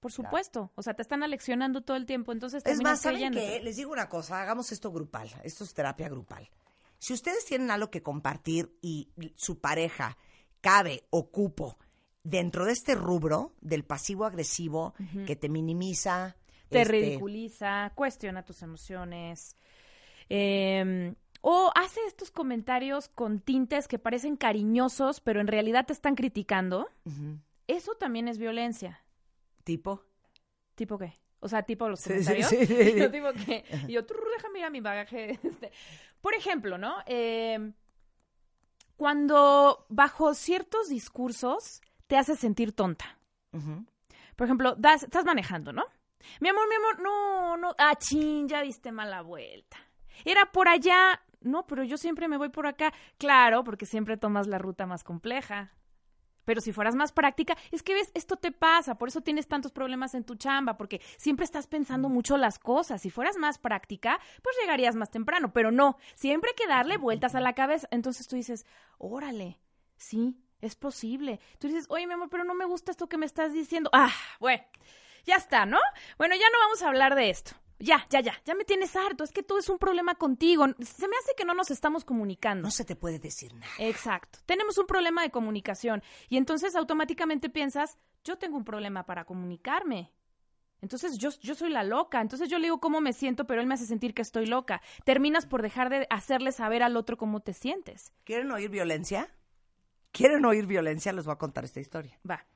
Por 0.00 0.12
supuesto. 0.12 0.70
O 0.76 0.82
sea, 0.82 0.94
te 0.94 1.02
están 1.02 1.22
aleccionando 1.22 1.82
todo 1.82 1.96
el 1.96 2.06
tiempo, 2.06 2.32
entonces 2.32 2.58
Es 2.58 2.64
terminas 2.64 2.92
más, 2.92 3.00
¿saben 3.00 3.32
qué? 3.32 3.60
Les 3.62 3.76
digo 3.76 3.90
una 3.92 4.08
cosa, 4.08 4.40
hagamos 4.40 4.70
esto 4.70 4.92
grupal, 4.92 5.28
esto 5.42 5.64
es 5.64 5.74
terapia 5.74 6.08
grupal. 6.08 6.48
Si 6.98 7.12
ustedes 7.12 7.44
tienen 7.44 7.70
algo 7.70 7.90
que 7.90 8.02
compartir 8.02 8.78
y 8.80 9.10
su 9.34 9.60
pareja 9.60 10.16
cabe, 10.60 11.06
ocupo, 11.10 11.78
dentro 12.22 12.64
de 12.64 12.72
este 12.72 12.94
rubro 12.94 13.54
del 13.60 13.84
pasivo-agresivo 13.84 14.94
que 15.26 15.36
te 15.36 15.48
minimiza, 15.48 16.36
te 16.68 16.82
este, 16.82 16.92
ridiculiza, 16.92 17.92
cuestiona 17.94 18.44
tus 18.44 18.62
emociones. 18.62 19.56
eh, 20.28 21.14
o 21.40 21.70
hace 21.74 22.00
estos 22.06 22.30
comentarios 22.30 23.08
con 23.08 23.40
tintes 23.40 23.88
que 23.88 23.98
parecen 23.98 24.36
cariñosos, 24.36 25.20
pero 25.20 25.40
en 25.40 25.46
realidad 25.46 25.86
te 25.86 25.92
están 25.92 26.14
criticando. 26.14 26.88
Eso 27.66 27.94
también 27.94 28.28
es 28.28 28.38
violencia. 28.38 29.02
tipo. 29.64 30.02
¿Tipo 30.74 30.98
qué? 30.98 31.18
O 31.40 31.48
sea, 31.48 31.62
tipo 31.62 31.88
los 31.88 32.00
Sí, 32.00 32.10
comentarios. 32.10 32.48
sí, 32.48 32.66
sí. 32.66 32.94
Yo 32.98 33.10
tipo 33.10 33.32
que... 33.32 33.64
y 33.88 33.92
yo, 33.92 34.04
"Trrr, 34.06 34.24
déjame 34.36 34.58
ir 34.60 34.64
a 34.64 34.70
mi 34.70 34.80
bagaje. 34.80 35.38
Este. 35.42 35.72
Por 36.20 36.34
ejemplo, 36.34 36.76
¿no? 36.78 36.96
Eh, 37.06 37.72
cuando 38.96 39.86
bajo 39.88 40.34
ciertos 40.34 40.88
discursos 40.88 41.80
te 42.06 42.16
hace 42.16 42.36
sentir 42.36 42.72
tonta. 42.72 43.18
Por 44.36 44.44
ejemplo, 44.46 44.74
das- 44.76 45.04
estás 45.04 45.24
manejando, 45.24 45.72
¿no? 45.72 45.84
Mi 46.40 46.48
amor, 46.50 46.68
mi 46.68 46.74
amor, 46.74 47.00
no, 47.00 47.56
no, 47.56 47.74
ah, 47.78 47.94
chin, 47.96 48.48
ya 48.48 48.60
diste 48.62 48.92
mala 48.92 49.22
vuelta. 49.22 49.78
Era 50.24 50.46
por 50.52 50.68
allá, 50.68 51.22
No, 51.46 51.66
pero 51.66 51.84
yo 51.84 51.96
siempre 51.96 52.28
me 52.28 52.36
voy 52.36 52.48
por 52.48 52.66
acá. 52.66 52.92
Claro, 53.18 53.64
porque 53.64 53.86
siempre 53.86 54.16
tomas 54.16 54.46
la 54.46 54.58
ruta 54.58 54.86
más 54.86 55.04
compleja. 55.04 55.72
Pero 56.44 56.60
si 56.60 56.72
fueras 56.72 56.94
más 56.94 57.12
práctica, 57.12 57.56
es 57.72 57.82
que 57.82 57.92
ves, 57.92 58.12
esto 58.14 58.36
te 58.36 58.52
pasa, 58.52 58.96
por 58.96 59.08
eso 59.08 59.20
tienes 59.20 59.48
tantos 59.48 59.72
problemas 59.72 60.14
en 60.14 60.22
tu 60.22 60.36
chamba, 60.36 60.76
porque 60.76 61.02
siempre 61.18 61.44
estás 61.44 61.66
pensando 61.66 62.08
mucho 62.08 62.36
las 62.36 62.60
cosas. 62.60 63.02
Si 63.02 63.10
fueras 63.10 63.36
más 63.36 63.58
práctica, 63.58 64.20
pues 64.42 64.56
llegarías 64.60 64.94
más 64.94 65.10
temprano, 65.10 65.52
pero 65.52 65.72
no, 65.72 65.98
siempre 66.14 66.50
hay 66.50 66.54
que 66.54 66.68
darle 66.68 66.98
vueltas 66.98 67.34
a 67.34 67.40
la 67.40 67.54
cabeza. 67.54 67.88
Entonces 67.90 68.28
tú 68.28 68.36
dices, 68.36 68.64
órale, 68.98 69.58
sí, 69.96 70.40
es 70.60 70.76
posible. 70.76 71.40
Tú 71.58 71.66
dices, 71.66 71.86
oye, 71.88 72.06
mi 72.06 72.14
amor, 72.14 72.28
pero 72.30 72.44
no 72.44 72.54
me 72.54 72.64
gusta 72.64 72.92
esto 72.92 73.08
que 73.08 73.18
me 73.18 73.26
estás 73.26 73.52
diciendo. 73.52 73.90
Ah, 73.92 74.12
bueno, 74.38 74.62
ya 75.24 75.34
está, 75.34 75.66
¿no? 75.66 75.78
Bueno, 76.16 76.36
ya 76.36 76.48
no 76.52 76.58
vamos 76.60 76.80
a 76.82 76.88
hablar 76.88 77.16
de 77.16 77.28
esto. 77.28 77.56
Ya, 77.78 78.06
ya, 78.08 78.20
ya, 78.20 78.34
ya 78.44 78.54
me 78.54 78.64
tienes 78.64 78.96
harto. 78.96 79.24
Es 79.24 79.32
que 79.32 79.42
todo 79.42 79.58
es 79.58 79.68
un 79.68 79.78
problema 79.78 80.14
contigo. 80.14 80.66
Se 80.80 81.08
me 81.08 81.16
hace 81.16 81.32
que 81.36 81.44
no 81.44 81.54
nos 81.54 81.70
estamos 81.70 82.04
comunicando. 82.04 82.62
No 82.62 82.70
se 82.70 82.84
te 82.84 82.96
puede 82.96 83.18
decir 83.18 83.54
nada. 83.54 83.72
Exacto. 83.78 84.38
Tenemos 84.46 84.78
un 84.78 84.86
problema 84.86 85.22
de 85.22 85.30
comunicación. 85.30 86.02
Y 86.28 86.38
entonces 86.38 86.74
automáticamente 86.74 87.50
piensas, 87.50 87.98
yo 88.24 88.38
tengo 88.38 88.56
un 88.56 88.64
problema 88.64 89.04
para 89.04 89.24
comunicarme. 89.24 90.12
Entonces 90.80 91.18
yo, 91.18 91.30
yo 91.40 91.54
soy 91.54 91.70
la 91.70 91.84
loca. 91.84 92.20
Entonces 92.20 92.48
yo 92.48 92.58
le 92.58 92.66
digo 92.66 92.80
cómo 92.80 93.00
me 93.00 93.12
siento, 93.12 93.46
pero 93.46 93.60
él 93.60 93.66
me 93.66 93.74
hace 93.74 93.86
sentir 93.86 94.14
que 94.14 94.22
estoy 94.22 94.46
loca. 94.46 94.80
Terminas 95.04 95.46
por 95.46 95.60
dejar 95.60 95.90
de 95.90 96.06
hacerle 96.08 96.52
saber 96.52 96.82
al 96.82 96.96
otro 96.96 97.18
cómo 97.18 97.40
te 97.40 97.52
sientes. 97.52 98.12
¿Quieren 98.24 98.50
oír 98.52 98.70
violencia? 98.70 99.28
¿Quieren 100.12 100.44
oír 100.46 100.66
violencia? 100.66 101.12
Les 101.12 101.26
voy 101.26 101.34
a 101.34 101.38
contar 101.38 101.64
esta 101.64 101.80
historia. 101.80 102.18
Va. 102.28 102.46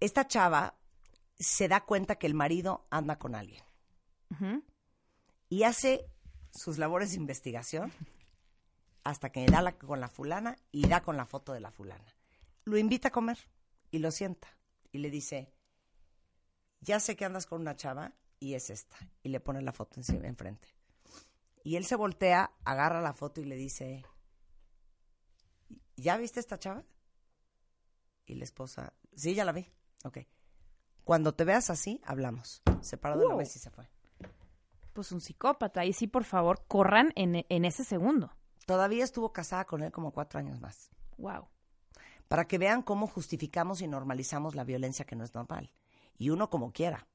Esta 0.00 0.26
chava 0.26 0.74
se 1.42 1.68
da 1.68 1.84
cuenta 1.84 2.16
que 2.16 2.26
el 2.26 2.34
marido 2.34 2.86
anda 2.90 3.18
con 3.18 3.34
alguien 3.34 3.62
y 5.48 5.64
hace 5.64 6.06
sus 6.54 6.78
labores 6.78 7.10
de 7.10 7.16
investigación 7.16 7.92
hasta 9.04 9.30
que 9.30 9.44
da 9.46 9.60
la- 9.62 9.76
con 9.76 10.00
la 10.00 10.08
fulana 10.08 10.56
y 10.70 10.86
da 10.88 11.02
con 11.02 11.16
la 11.16 11.26
foto 11.26 11.52
de 11.52 11.60
la 11.60 11.70
fulana. 11.70 12.04
Lo 12.64 12.78
invita 12.78 13.08
a 13.08 13.10
comer 13.12 13.38
y 13.90 13.98
lo 13.98 14.10
sienta 14.10 14.48
y 14.92 14.98
le 14.98 15.10
dice, 15.10 15.52
ya 16.80 17.00
sé 17.00 17.16
que 17.16 17.24
andas 17.24 17.46
con 17.46 17.60
una 17.60 17.76
chava 17.76 18.12
y 18.38 18.54
es 18.54 18.70
esta. 18.70 18.96
Y 19.22 19.28
le 19.28 19.40
pone 19.40 19.60
la 19.62 19.72
foto 19.72 19.98
encima, 20.00 20.26
enfrente. 20.28 20.68
Y 21.64 21.76
él 21.76 21.84
se 21.84 21.96
voltea, 21.96 22.52
agarra 22.64 23.00
la 23.00 23.12
foto 23.12 23.40
y 23.40 23.44
le 23.44 23.56
dice, 23.56 24.04
¿ya 25.96 26.16
viste 26.16 26.40
esta 26.40 26.58
chava? 26.58 26.84
Y 28.26 28.34
la 28.34 28.44
esposa, 28.44 28.92
sí, 29.14 29.34
ya 29.34 29.44
la 29.44 29.52
vi. 29.52 29.68
Ok. 30.04 30.18
Cuando 31.04 31.34
te 31.34 31.44
veas 31.44 31.70
así, 31.70 32.00
hablamos. 32.04 32.62
Se 32.80 32.96
paró 32.96 33.18
de 33.18 33.34
vez 33.34 33.56
y 33.56 33.58
se 33.58 33.70
fue. 33.70 33.88
Pues 34.92 35.10
un 35.12 35.20
psicópata. 35.20 35.84
Y 35.84 35.92
sí, 35.92 36.06
por 36.06 36.24
favor, 36.24 36.64
corran 36.68 37.12
en, 37.16 37.44
en 37.48 37.64
ese 37.64 37.84
segundo. 37.84 38.32
Todavía 38.66 39.04
estuvo 39.04 39.32
casada 39.32 39.64
con 39.64 39.82
él 39.82 39.90
como 39.90 40.12
cuatro 40.12 40.38
años 40.38 40.60
más. 40.60 40.90
Wow. 41.18 41.48
Para 42.28 42.46
que 42.46 42.58
vean 42.58 42.82
cómo 42.82 43.06
justificamos 43.06 43.82
y 43.82 43.88
normalizamos 43.88 44.54
la 44.54 44.64
violencia 44.64 45.04
que 45.04 45.16
no 45.16 45.24
es 45.24 45.34
normal. 45.34 45.72
Y 46.16 46.30
uno 46.30 46.50
como 46.50 46.72
quiera. 46.72 47.08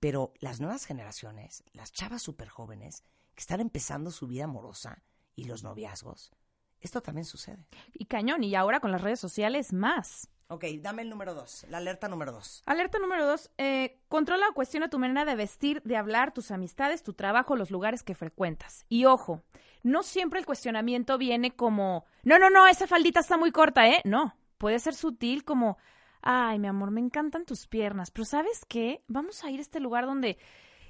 Pero 0.00 0.32
las 0.40 0.60
nuevas 0.60 0.84
generaciones, 0.84 1.64
las 1.72 1.92
chavas 1.92 2.22
súper 2.22 2.48
jóvenes, 2.48 3.02
que 3.34 3.40
están 3.40 3.60
empezando 3.60 4.10
su 4.10 4.26
vida 4.26 4.44
amorosa 4.44 5.02
y 5.34 5.44
los 5.44 5.62
noviazgos, 5.62 6.32
esto 6.80 7.00
también 7.00 7.24
sucede. 7.24 7.66
Y 7.92 8.06
cañón. 8.06 8.44
Y 8.44 8.54
ahora 8.54 8.80
con 8.80 8.92
las 8.92 9.02
redes 9.02 9.20
sociales, 9.20 9.72
más. 9.72 10.28
Ok, 10.48 10.64
dame 10.80 11.02
el 11.02 11.10
número 11.10 11.34
dos, 11.34 11.66
la 11.70 11.78
alerta 11.78 12.06
número 12.08 12.30
dos. 12.30 12.62
Alerta 12.66 12.98
número 13.00 13.26
dos. 13.26 13.50
eh, 13.58 13.98
controla 14.08 14.48
o 14.48 14.54
cuestiona 14.54 14.88
tu 14.88 14.98
manera 14.98 15.24
de 15.24 15.34
vestir, 15.34 15.82
de 15.82 15.96
hablar, 15.96 16.32
tus 16.32 16.52
amistades, 16.52 17.02
tu 17.02 17.14
trabajo, 17.14 17.56
los 17.56 17.72
lugares 17.72 18.04
que 18.04 18.14
frecuentas. 18.14 18.84
Y 18.88 19.06
ojo, 19.06 19.42
no 19.82 20.04
siempre 20.04 20.38
el 20.38 20.46
cuestionamiento 20.46 21.18
viene 21.18 21.56
como, 21.56 22.04
no, 22.22 22.38
no, 22.38 22.48
no, 22.48 22.68
esa 22.68 22.86
faldita 22.86 23.20
está 23.20 23.36
muy 23.36 23.50
corta, 23.50 23.88
¿eh? 23.88 24.00
No, 24.04 24.36
puede 24.56 24.78
ser 24.78 24.94
sutil 24.94 25.44
como, 25.44 25.78
ay, 26.22 26.60
mi 26.60 26.68
amor, 26.68 26.92
me 26.92 27.00
encantan 27.00 27.44
tus 27.44 27.66
piernas, 27.66 28.12
pero 28.12 28.24
¿sabes 28.24 28.64
qué? 28.68 29.02
Vamos 29.08 29.42
a 29.42 29.50
ir 29.50 29.58
a 29.58 29.62
este 29.62 29.80
lugar 29.80 30.06
donde, 30.06 30.38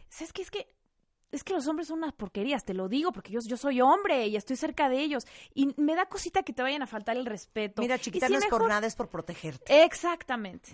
¿sabes 0.09 0.35
qué? 0.35 0.43
Es 0.43 0.51
que... 0.51 0.76
Es 1.33 1.43
que 1.43 1.53
los 1.53 1.67
hombres 1.67 1.89
son 1.89 1.99
unas 1.99 2.13
porquerías, 2.13 2.65
te 2.65 2.73
lo 2.73 2.89
digo, 2.89 3.13
porque 3.13 3.33
yo, 3.33 3.41
yo 3.41 3.57
soy 3.57 3.81
hombre 3.81 4.27
y 4.29 4.37
estoy 4.37 4.57
cerca 4.57 4.89
de 4.89 5.01
ellos. 5.01 5.27
Y 5.55 5.75
me 5.77 5.95
da 5.95 6.07
cosita 6.07 6.43
que 6.43 6.53
te 6.53 6.63
vayan 6.63 6.83
a 6.83 6.87
faltar 6.87 7.17
el 7.17 7.27
respeto. 7.27 7.83
Mira, 7.83 7.99
chiquita, 7.99 8.29
si 8.29 8.33
no 8.33 8.39
es 8.39 8.47
por 8.47 8.67
nada, 8.69 8.87
es 8.87 8.95
por 8.95 9.09
protegerte. 9.09 9.85
Exactamente. 9.85 10.71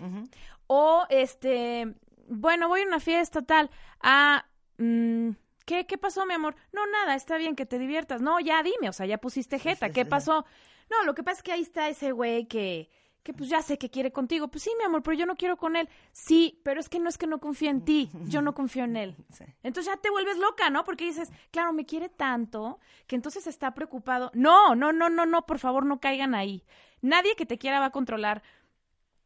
O, 0.67 1.05
este, 1.09 1.95
bueno, 2.27 2.67
voy 2.67 2.81
a 2.81 2.85
una 2.85 2.99
fiesta, 2.99 3.41
tal. 3.41 3.69
Ah, 3.99 4.45
mm, 4.77 5.31
¿qué, 5.65 5.85
¿qué 5.85 5.97
pasó, 5.97 6.25
mi 6.25 6.35
amor? 6.35 6.55
No, 6.71 6.85
nada, 6.85 7.15
está 7.15 7.37
bien 7.37 7.55
que 7.55 7.65
te 7.65 7.79
diviertas. 7.79 8.21
No, 8.21 8.39
ya 8.39 8.61
dime, 8.61 8.89
o 8.89 8.93
sea, 8.93 9.05
ya 9.05 9.17
pusiste 9.17 9.59
jeta. 9.59 9.89
¿Qué 9.89 10.05
pasó? 10.05 10.45
No, 10.89 11.03
lo 11.03 11.15
que 11.15 11.23
pasa 11.23 11.37
es 11.37 11.43
que 11.43 11.51
ahí 11.51 11.61
está 11.61 11.89
ese 11.89 12.11
güey 12.11 12.45
que, 12.45 12.89
que 13.23 13.33
pues 13.33 13.49
ya 13.49 13.61
sé 13.61 13.77
que 13.77 13.89
quiere 13.89 14.11
contigo. 14.11 14.49
Pues 14.49 14.63
sí, 14.63 14.71
mi 14.77 14.83
amor, 14.83 15.01
pero 15.01 15.17
yo 15.17 15.25
no 15.25 15.35
quiero 15.35 15.57
con 15.57 15.75
él. 15.75 15.89
Sí, 16.11 16.59
pero 16.63 16.79
es 16.79 16.89
que 16.89 16.99
no 16.99 17.09
es 17.09 17.17
que 17.17 17.27
no 17.27 17.39
confío 17.39 17.69
en 17.69 17.83
ti, 17.85 18.09
yo 18.25 18.41
no 18.41 18.53
confío 18.53 18.83
en 18.83 18.97
él. 18.97 19.15
Sí. 19.33 19.45
Entonces 19.63 19.91
ya 19.91 19.99
te 19.99 20.11
vuelves 20.11 20.37
loca, 20.37 20.69
¿no? 20.69 20.83
Porque 20.83 21.05
dices, 21.05 21.31
claro, 21.49 21.73
me 21.73 21.85
quiere 21.85 22.07
tanto 22.07 22.79
que 23.07 23.15
entonces 23.15 23.47
está 23.47 23.73
preocupado. 23.73 24.29
No, 24.35 24.75
no, 24.75 24.93
no, 24.93 25.09
no, 25.09 25.25
no, 25.25 25.45
por 25.47 25.57
favor, 25.57 25.85
no 25.85 25.99
caigan 25.99 26.35
ahí. 26.35 26.63
Nadie 27.01 27.35
que 27.35 27.47
te 27.47 27.57
quiera 27.57 27.79
va 27.79 27.87
a 27.87 27.91
controlar 27.91 28.43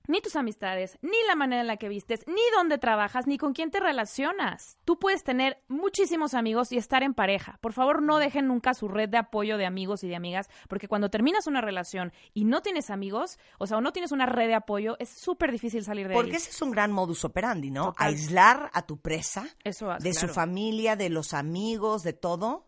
ni 0.07 0.21
tus 0.21 0.35
amistades, 0.35 0.97
ni 1.01 1.17
la 1.27 1.35
manera 1.35 1.61
en 1.61 1.67
la 1.67 1.77
que 1.77 1.89
vistes, 1.89 2.21
ni 2.27 2.41
dónde 2.55 2.77
trabajas, 2.77 3.27
ni 3.27 3.37
con 3.37 3.53
quién 3.53 3.71
te 3.71 3.79
relacionas. 3.79 4.77
Tú 4.85 4.99
puedes 4.99 5.23
tener 5.23 5.63
muchísimos 5.67 6.33
amigos 6.33 6.71
y 6.71 6.77
estar 6.77 7.03
en 7.03 7.13
pareja. 7.13 7.57
Por 7.61 7.73
favor, 7.73 8.01
no 8.01 8.17
dejen 8.17 8.47
nunca 8.47 8.73
su 8.73 8.87
red 8.87 9.09
de 9.09 9.17
apoyo 9.17 9.57
de 9.57 9.65
amigos 9.65 10.03
y 10.03 10.07
de 10.07 10.15
amigas, 10.15 10.49
porque 10.67 10.87
cuando 10.87 11.09
terminas 11.09 11.47
una 11.47 11.61
relación 11.61 12.13
y 12.33 12.45
no 12.45 12.61
tienes 12.61 12.89
amigos, 12.89 13.37
o 13.59 13.67
sea, 13.67 13.77
o 13.77 13.81
no 13.81 13.91
tienes 13.91 14.11
una 14.11 14.25
red 14.25 14.47
de 14.47 14.55
apoyo, 14.55 14.95
es 14.99 15.09
súper 15.09 15.51
difícil 15.51 15.83
salir 15.83 16.07
de 16.07 16.13
Porque 16.13 16.31
ahí. 16.31 16.37
ese 16.37 16.51
es 16.51 16.61
un 16.61 16.71
gran 16.71 16.91
modus 16.91 17.25
operandi, 17.25 17.71
¿no? 17.71 17.87
Total. 17.87 18.07
Aislar 18.07 18.71
a 18.73 18.85
tu 18.85 18.99
presa 18.99 19.47
Eso 19.63 19.91
hace, 19.91 20.07
de 20.07 20.13
su 20.13 20.27
familia, 20.27 20.95
de 20.95 21.09
los 21.09 21.33
amigos, 21.33 22.03
de 22.03 22.13
todo, 22.13 22.67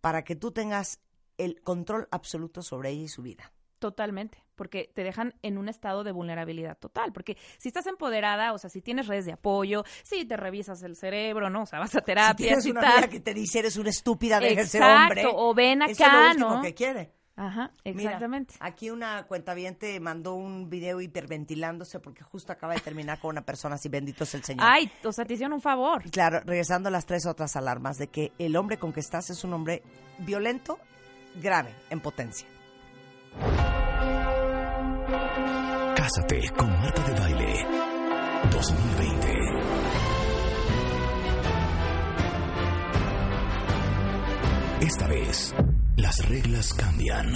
para 0.00 0.22
que 0.24 0.36
tú 0.36 0.52
tengas 0.52 1.00
el 1.38 1.60
control 1.62 2.08
absoluto 2.10 2.62
sobre 2.62 2.90
ella 2.90 3.04
y 3.04 3.08
su 3.08 3.22
vida. 3.22 3.52
Totalmente, 3.78 4.42
porque 4.56 4.90
te 4.94 5.04
dejan 5.04 5.34
en 5.42 5.56
un 5.56 5.68
estado 5.68 6.02
de 6.02 6.10
vulnerabilidad 6.10 6.76
total, 6.78 7.12
porque 7.12 7.36
si 7.58 7.68
estás 7.68 7.86
empoderada, 7.86 8.52
o 8.52 8.58
sea, 8.58 8.68
si 8.70 8.82
tienes 8.82 9.06
redes 9.06 9.24
de 9.24 9.32
apoyo, 9.32 9.84
si 10.02 10.24
te 10.24 10.36
revisas 10.36 10.82
el 10.82 10.96
cerebro, 10.96 11.48
¿no? 11.48 11.62
O 11.62 11.66
sea, 11.66 11.78
vas 11.78 11.94
a 11.94 12.00
Si 12.00 12.04
terapia 12.04 12.34
tienes 12.48 12.66
y 12.66 12.70
una 12.72 12.80
tal. 12.80 13.08
que 13.08 13.20
te 13.20 13.34
dice 13.34 13.60
eres 13.60 13.76
una 13.76 13.90
estúpida, 13.90 14.40
de 14.40 14.52
Exacto, 14.54 15.04
hombre. 15.04 15.22
o 15.32 15.54
ven 15.54 15.82
Eso 15.82 15.92
es 15.92 15.98
lo 16.00 16.06
acá, 16.06 16.30
último 16.30 16.54
¿no? 16.56 16.62
que 16.62 16.74
quiere. 16.74 17.12
Ajá, 17.36 17.70
Mira, 17.84 18.00
exactamente. 18.02 18.54
aquí 18.58 18.90
una 18.90 19.24
cuentaviente 19.28 20.00
mandó 20.00 20.34
un 20.34 20.68
video 20.68 21.00
hiperventilándose 21.00 22.00
porque 22.00 22.24
justo 22.24 22.50
acaba 22.52 22.74
de 22.74 22.80
terminar 22.80 23.20
con 23.20 23.30
una 23.30 23.42
persona 23.42 23.76
así, 23.76 23.88
bendito 23.88 24.24
es 24.24 24.34
el 24.34 24.42
Señor. 24.42 24.66
Ay, 24.68 24.90
o 25.04 25.12
sea, 25.12 25.24
te 25.24 25.34
hicieron 25.34 25.52
un 25.52 25.60
favor. 25.60 26.02
Claro, 26.10 26.40
regresando 26.44 26.88
a 26.88 26.90
las 26.90 27.06
tres 27.06 27.26
otras 27.26 27.54
alarmas 27.54 27.96
de 27.96 28.08
que 28.08 28.32
el 28.40 28.56
hombre 28.56 28.76
con 28.78 28.92
que 28.92 28.98
estás 28.98 29.30
es 29.30 29.44
un 29.44 29.52
hombre 29.54 29.84
violento, 30.18 30.80
grave, 31.40 31.72
en 31.90 32.00
potencia. 32.00 32.48
Cásate 36.08 36.40
con 36.56 36.70
Marta 36.70 37.02
de 37.02 37.20
Baile 37.20 37.66
2020. 38.50 39.28
Esta 44.80 45.06
vez, 45.06 45.54
las 45.96 46.26
reglas 46.26 46.72
cambian. 46.72 47.34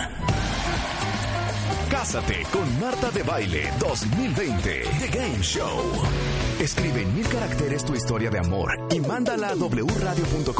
Cásate 1.90 2.46
con 2.50 2.80
Marta 2.80 3.10
de 3.10 3.22
Baile 3.22 3.70
2020. 3.78 4.84
The 5.00 5.08
Game 5.18 5.42
Show. 5.42 5.92
Escribe 6.58 7.02
en 7.02 7.14
mil 7.14 7.28
caracteres 7.28 7.84
tu 7.84 7.94
historia 7.94 8.30
de 8.30 8.38
amor 8.38 8.70
y 8.90 9.00
mándala 9.00 9.48
a 9.50 9.54
wradio.com.mx 9.54 10.56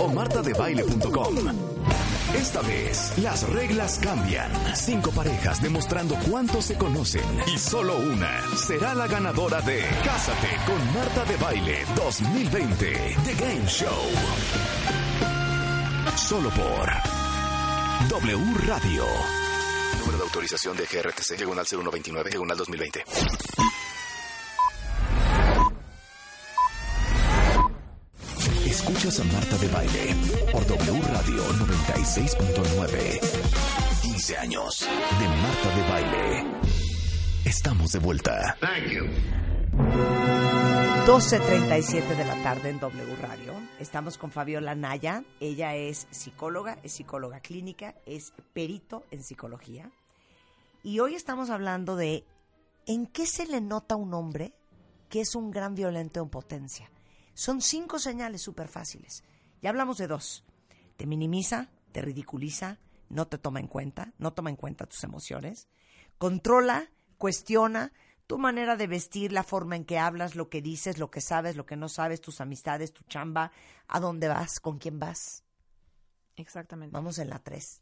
o 0.00 0.08
martadebaile.com. 0.08 1.79
Esta 2.34 2.62
vez, 2.62 3.18
las 3.18 3.48
reglas 3.48 3.98
cambian. 3.98 4.50
Cinco 4.74 5.10
parejas 5.10 5.60
demostrando 5.60 6.16
cuánto 6.30 6.62
se 6.62 6.76
conocen 6.76 7.24
y 7.52 7.58
solo 7.58 7.96
una 7.98 8.40
será 8.56 8.94
la 8.94 9.06
ganadora 9.08 9.60
de 9.62 9.80
Cásate 10.04 10.48
con 10.66 10.94
Marta 10.94 11.24
de 11.24 11.36
Baile 11.36 11.84
2020. 11.96 13.16
The 13.24 13.34
Game 13.34 13.66
Show. 13.66 13.88
Solo 16.16 16.50
por 16.50 16.90
W 18.08 18.54
Radio. 18.66 19.04
Número 19.98 20.18
de 20.18 20.24
autorización 20.24 20.76
de 20.76 20.84
GRTC, 20.84 21.36
diagonal 21.36 21.66
0129, 21.66 22.30
diagonal 22.30 22.56
2020. 22.56 23.04
Escuchas 28.90 29.20
a 29.20 29.24
Marta 29.32 29.56
de 29.56 29.68
Baile 29.68 30.16
por 30.50 30.66
W 30.66 31.00
Radio 31.02 31.44
96.9. 31.44 33.20
15 34.02 34.36
años 34.36 34.80
de 34.80 35.28
Marta 35.28 35.76
de 35.76 35.82
Baile. 35.88 36.44
Estamos 37.44 37.92
de 37.92 38.00
vuelta. 38.00 38.56
Thank 38.60 38.90
you. 38.90 39.04
12.37 41.06 42.16
de 42.16 42.24
la 42.24 42.34
tarde 42.42 42.70
en 42.70 42.80
W 42.80 43.16
Radio. 43.22 43.54
Estamos 43.78 44.18
con 44.18 44.32
Fabiola 44.32 44.74
Naya. 44.74 45.22
Ella 45.38 45.76
es 45.76 46.08
psicóloga, 46.10 46.76
es 46.82 46.90
psicóloga 46.90 47.38
clínica, 47.38 47.94
es 48.06 48.32
perito 48.52 49.04
en 49.12 49.22
psicología. 49.22 49.88
Y 50.82 50.98
hoy 50.98 51.14
estamos 51.14 51.50
hablando 51.50 51.94
de 51.94 52.24
en 52.86 53.06
qué 53.06 53.26
se 53.26 53.46
le 53.46 53.60
nota 53.60 53.94
a 53.94 53.98
un 53.98 54.12
hombre 54.14 54.52
que 55.08 55.20
es 55.20 55.36
un 55.36 55.52
gran 55.52 55.76
violento 55.76 56.20
en 56.20 56.28
potencia. 56.28 56.89
Son 57.40 57.62
cinco 57.62 57.98
señales 57.98 58.42
súper 58.42 58.68
fáciles. 58.68 59.24
Ya 59.62 59.70
hablamos 59.70 59.96
de 59.96 60.06
dos. 60.06 60.44
Te 60.98 61.06
minimiza, 61.06 61.70
te 61.90 62.02
ridiculiza, 62.02 62.76
no 63.08 63.28
te 63.28 63.38
toma 63.38 63.60
en 63.60 63.66
cuenta, 63.66 64.12
no 64.18 64.34
toma 64.34 64.50
en 64.50 64.56
cuenta 64.56 64.84
tus 64.84 65.02
emociones, 65.04 65.66
controla, 66.18 66.90
cuestiona 67.16 67.94
tu 68.26 68.36
manera 68.36 68.76
de 68.76 68.86
vestir, 68.86 69.32
la 69.32 69.42
forma 69.42 69.74
en 69.74 69.86
que 69.86 69.98
hablas, 69.98 70.36
lo 70.36 70.50
que 70.50 70.60
dices, 70.60 70.98
lo 70.98 71.10
que 71.10 71.22
sabes, 71.22 71.56
lo 71.56 71.64
que 71.64 71.76
no 71.76 71.88
sabes, 71.88 72.20
tus 72.20 72.42
amistades, 72.42 72.92
tu 72.92 73.04
chamba, 73.04 73.52
a 73.88 74.00
dónde 74.00 74.28
vas, 74.28 74.60
con 74.60 74.76
quién 74.76 74.98
vas. 74.98 75.42
Exactamente. 76.36 76.92
Vamos 76.92 77.18
en 77.18 77.30
la 77.30 77.38
tres. 77.38 77.80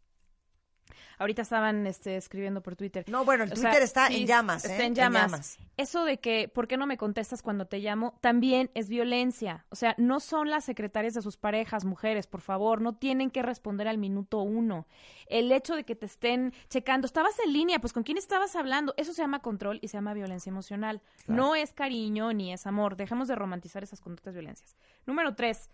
Ahorita 1.19 1.43
estaban 1.43 1.87
este, 1.87 2.17
escribiendo 2.17 2.63
por 2.63 2.77
Twitter. 2.77 3.05
No, 3.09 3.25
bueno, 3.25 3.45
el 3.45 3.53
O 3.53 3.57
sea, 3.57 3.71
Twitter 3.71 3.83
está 3.83 4.09
sí, 4.09 4.23
en 4.23 4.27
llamas, 4.27 4.65
¿eh? 4.65 4.73
Está 4.73 4.85
en 4.85 4.95
llamas. 4.95 5.59
Eso 5.77 6.05
de 6.05 6.19
que, 6.19 6.49
¿por 6.49 6.67
qué 6.67 6.77
no 6.77 6.87
me 6.87 6.97
contestas 6.97 7.43
cuando 7.43 7.67
te 7.67 7.79
llamo? 7.79 8.19
También 8.21 8.71
es 8.75 8.89
violencia. 8.89 9.65
O 9.71 9.77
sea, 9.77 9.95
no 9.99 10.21
son 10.21 10.51
las 10.51 10.65
secretarias 10.65 11.15
de 11.15 11.23
sus 11.23 11.37
parejas, 11.37 11.85
mujeres, 11.85 12.27
por 12.27 12.41
favor, 12.41 12.81
no 12.81 12.97
tienen 12.97 13.31
que 13.31 13.43
responder 13.43 13.89
al 13.89 13.99
minuto 13.99 14.41
uno. 14.41 14.87
El 15.27 15.53
hecho 15.53 15.77
de 15.77 15.85
que 15.85 15.95
te 15.95 16.07
estén 16.07 16.53
checando, 16.69 17.07
estabas 17.07 17.39
en 17.45 17.53
línea, 17.53 17.79
pues 17.79 17.93
con 17.93 18.03
quién 18.03 18.19
estabas 18.19 18.57
hablando, 18.57 18.95
eso 18.97 19.13
se 19.13 19.23
llama 19.23 19.41
control 19.41 19.79
y 19.83 19.89
se 19.89 19.97
llama 19.97 20.15
violencia 20.15 20.51
emocional. 20.51 21.01
Claro. 21.25 21.43
No 21.43 21.55
es 21.55 21.73
cariño 21.73 22.33
ni 22.33 22.53
es 22.53 22.67
amor. 22.67 22.97
Dejemos 22.97 23.29
de 23.29 23.35
romantizar 23.35 23.83
esas 23.83 24.01
conductas 24.01 24.35
violencias. 24.35 24.77
Número 25.07 25.35
tres. 25.35 25.71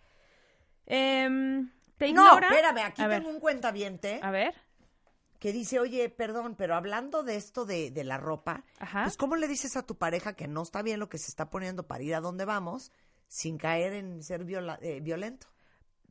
em, 0.87 1.71
¿Te 1.97 2.13
No, 2.13 2.39
espérame, 2.39 2.79
aquí 2.79 3.03
a 3.03 3.09
tengo 3.09 3.27
ver, 3.29 3.35
un 3.35 3.41
cuentaviente 3.41 4.19
A 4.23 4.31
ver. 4.31 4.55
Que 5.45 5.53
dice, 5.53 5.79
oye, 5.79 6.09
perdón, 6.09 6.55
pero 6.57 6.75
hablando 6.75 7.23
de 7.23 7.37
esto 7.37 7.67
de, 7.67 7.91
de 7.91 8.03
la 8.03 8.17
ropa, 8.17 8.65
Ajá. 8.79 9.03
pues 9.03 9.19
¿cómo 9.19 9.37
le 9.37 9.47
dices 9.47 9.77
a 9.77 9.85
tu 9.85 9.99
pareja 9.99 10.33
que 10.33 10.49
no 10.49 10.63
está 10.63 10.81
bien 10.81 10.99
lo 10.99 11.11
que 11.11 11.19
se 11.19 11.29
está 11.29 11.51
poniendo 11.51 11.87
para 11.87 12.03
ir 12.03 12.15
a 12.15 12.23
donde 12.23 12.47
vamos 12.47 12.93
sin 13.29 13.59
caer 13.59 13.93
en 13.93 14.23
ser 14.23 14.47
viola- 14.47 14.79
eh, 14.81 15.01
violento? 15.03 15.47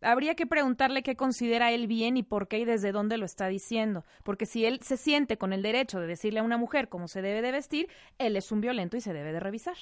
habría 0.02 0.36
que 0.36 0.46
preguntarle 0.46 1.02
qué 1.02 1.16
considera 1.16 1.72
él 1.72 1.88
bien 1.88 2.16
y 2.16 2.22
por 2.22 2.48
qué 2.48 2.60
y 2.60 2.66
desde 2.66 2.92
dónde 2.92 3.18
lo 3.18 3.26
está 3.26 3.48
diciendo. 3.48 4.04
Porque 4.24 4.46
si 4.46 4.66
él 4.66 4.82
se 4.84 4.98
siente 4.98 5.40
con 5.40 5.52
el 5.52 5.64
derecho 5.64 6.00
de 6.00 6.06
decirle 6.06 6.42
a 6.42 6.44
una 6.44 6.58
mujer 6.58 6.88
cómo 6.90 7.08
se 7.08 7.24
debe 7.24 7.42
de 7.42 7.52
vestir, 7.54 7.88
él 8.20 8.36
es 8.36 8.52
un 8.52 8.62
violento 8.62 8.98
y 8.98 9.02
se 9.02 9.14
debe 9.14 9.32
de 9.34 9.40
revisar. 9.40 9.78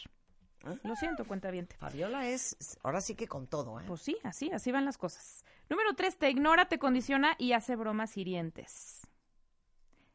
Lo 0.83 0.95
siento, 0.95 1.25
cuenta 1.25 1.51
bien. 1.51 1.67
Fabiola 1.77 2.25
es, 2.29 2.55
ahora 2.83 3.01
sí 3.01 3.15
que 3.15 3.27
con 3.27 3.47
todo, 3.47 3.81
¿eh? 3.81 3.83
Pues 3.85 3.99
sí, 4.01 4.15
así, 4.23 4.49
así 4.53 4.71
van 4.71 4.85
las 4.85 4.97
cosas. 4.97 5.43
Número 5.69 5.93
tres, 5.93 6.17
te 6.17 6.29
ignora, 6.29 6.69
te 6.69 6.79
condiciona 6.79 7.35
y 7.37 7.51
hace 7.51 7.75
bromas 7.75 8.15
hirientes. 8.15 9.01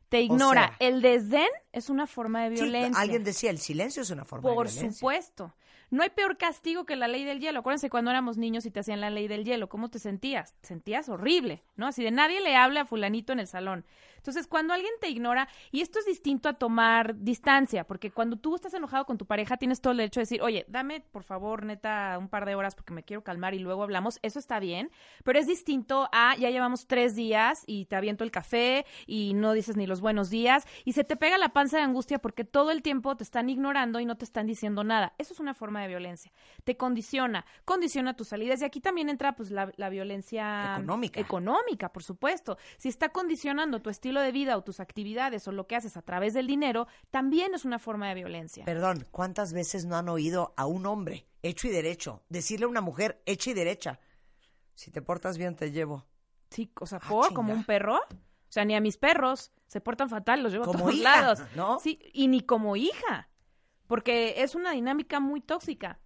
Te 0.09 0.21
ignora. 0.21 0.69
sea- 0.79 0.89
el 0.89 1.03
desdén 1.03 1.49
es 1.73 1.91
una 1.91 2.07
forma 2.07 2.45
de 2.49 2.57
Sí, 2.57 2.63
violencia. 2.63 3.01
alguien 3.01 3.25
decía, 3.25 3.51
el 3.51 3.59
silencio 3.59 4.03
es 4.03 4.11
una 4.11 4.25
forma 4.25 4.43
Por 4.43 4.67
de 4.69 4.73
violencia. 4.73 4.99
supuesto. 4.99 5.55
No 5.89 6.03
hay 6.03 6.11
peor 6.11 6.37
castigo 6.37 6.85
que 6.85 6.97
la 6.97 7.07
ley 7.07 7.25
del 7.25 7.39
hielo. 7.39 7.61
Acuérdense 7.61 7.91
cuando 7.91 8.11
éramos 8.11 8.37
niños 8.39 8.67
y 8.67 8.73
te 8.73 8.81
hacían 8.81 9.01
la 9.01 9.09
ley 9.11 9.29
del 9.29 9.45
hielo, 9.45 9.69
¿cómo 9.69 9.89
te 9.89 10.01
sentías? 10.01 10.53
Te 10.61 10.67
sentías 10.69 11.09
horrible, 11.09 11.63
¿no? 11.77 11.87
Así 11.87 12.03
de 12.03 12.11
nadie 12.11 12.41
le 12.41 12.57
habla 12.57 12.81
a 12.81 12.85
fulanito 12.87 13.33
en 13.33 13.39
el 13.39 13.47
salón. 13.47 13.85
Entonces, 14.27 14.49
cuando 14.49 14.75
alguien 14.75 14.93
te 15.01 15.09
ignora, 15.09 15.49
y 15.71 15.81
esto 15.81 15.99
es 16.01 16.05
distinto 16.05 16.49
a 16.49 16.55
tomar 16.55 17.17
distancia, 17.17 17.85
porque 17.85 18.11
cuando 18.11 18.37
tú 18.37 18.55
estás 18.57 18.75
enojado 18.75 19.05
con 19.07 19.19
tu 19.19 19.27
pareja, 19.27 19.57
tienes 19.57 19.81
todo 19.81 19.93
el 19.93 19.99
derecho 19.99 20.21
de 20.21 20.23
decir, 20.23 20.43
oye, 20.43 20.65
dame, 20.69 21.01
por 21.01 21.23
favor, 21.23 21.65
neta, 21.65 22.17
un 22.19 22.29
par 22.29 22.45
de 22.45 22.55
horas 22.55 22.75
porque 22.75 22.93
me 22.93 23.05
quiero 23.05 23.23
calmar 23.23 23.55
y 23.55 23.59
luego 23.61 23.83
hablamos. 23.83 24.19
Eso 24.23 24.39
está 24.39 24.59
bien, 24.59 24.91
pero 25.25 25.39
es 25.39 25.47
distinto 25.47 26.09
a, 26.13 26.37
ya 26.37 26.51
llevamos 26.51 26.87
tres 26.87 27.15
días 27.15 27.63
y 27.67 27.85
te 27.87 27.97
aviento 27.97 28.25
el 28.25 28.31
café 28.31 28.85
y 29.07 29.35
no 29.35 29.53
dices 29.53 29.77
ni 29.77 29.87
los 29.87 30.01
buenos 30.01 30.31
días 30.31 30.67
y 30.85 30.93
se 30.93 31.05
te 31.05 31.17
pega 31.17 31.39
la 31.39 31.51
panza 31.51 31.77
de 31.77 31.85
angustia 31.85 32.19
porque 32.19 32.45
todo 32.45 32.71
el 32.71 32.83
tiempo 32.83 33.17
te 33.17 33.23
están 33.25 33.49
ignorando 33.49 34.01
y 34.01 34.07
no 34.07 34.17
te 34.17 34.25
están 34.25 34.47
diciendo 34.47 34.85
nada. 34.85 35.15
Eso 35.19 35.33
es 35.35 35.41
una 35.41 35.55
forma 35.55 35.83
de 35.83 35.89
violencia. 35.89 36.33
Te 36.65 36.77
condiciona, 36.77 37.45
condiciona 37.65 38.15
tus 38.15 38.29
salidas 38.29 38.61
y 38.63 38.65
aquí 38.65 38.81
también 38.81 39.09
entra 39.09 39.37
pues 39.37 39.51
la, 39.51 39.73
la 39.77 39.89
violencia 39.89 40.75
Económica. 40.77 41.21
económica, 41.21 41.93
por 41.93 42.03
supuesto. 42.03 42.59
Si 42.77 42.89
está 42.89 43.11
condicionando 43.11 43.81
tu 43.81 43.91
estilo 43.91 44.16
de 44.21 44.33
vida 44.33 44.57
o 44.57 44.63
tus 44.63 44.81
actividades 44.81 45.47
o 45.49 45.53
lo 45.53 45.67
que 45.67 45.77
haces 45.77 45.97
a 45.97 46.03
través 46.03 46.35
del 46.35 46.47
dinero, 46.47 46.87
también 47.11 47.55
es 47.55 47.65
una 47.65 47.79
forma 47.79 48.09
de 48.09 48.15
violencia. 48.15 48.65
Perdón, 48.65 49.07
¿cuántas 49.11 49.53
veces 49.53 49.85
no 49.87 49.97
han 49.97 50.09
oído 50.09 50.53
a 50.57 50.67
un 50.67 50.87
hombre, 50.87 51.27
hecho 51.43 51.69
y 51.69 51.71
derecho, 51.71 52.23
decirle 52.29 52.67
a 52.67 52.69
una 52.69 52.81
mujer, 52.81 53.23
hecha 53.27 53.51
y 53.51 53.55
derecha, 53.55 54.01
si 54.75 54.91
te 54.91 55.03
portas 55.03 55.39
bien 55.39 55.57
te 55.57 55.71
llevo? 55.73 56.07
Sí, 56.51 56.71
o 56.81 56.87
sea, 56.87 57.01
Ah. 57.03 57.29
¿Como 57.35 57.53
un 57.53 57.65
perro? 57.65 57.97
O 57.97 58.53
sea, 58.57 58.65
ni 58.65 58.75
a 58.75 58.81
mis 58.81 58.97
perros 58.97 59.53
se 59.67 59.81
portan 59.81 60.09
fatal, 60.09 60.43
los 60.43 60.53
llevo 60.53 60.65
a 60.65 60.67
Como 60.67 60.79
todos 60.81 60.95
hija, 60.95 61.21
lados. 61.21 61.43
¿no? 61.57 61.79
Sí, 61.81 61.99
y 62.13 62.29
ni 62.29 62.41
como 62.41 62.77
hija, 62.77 63.29
porque 63.87 64.43
es 64.43 64.55
una 64.55 64.71
dinámica 64.73 65.21
muy 65.21 65.41
tóxica. 65.41 65.99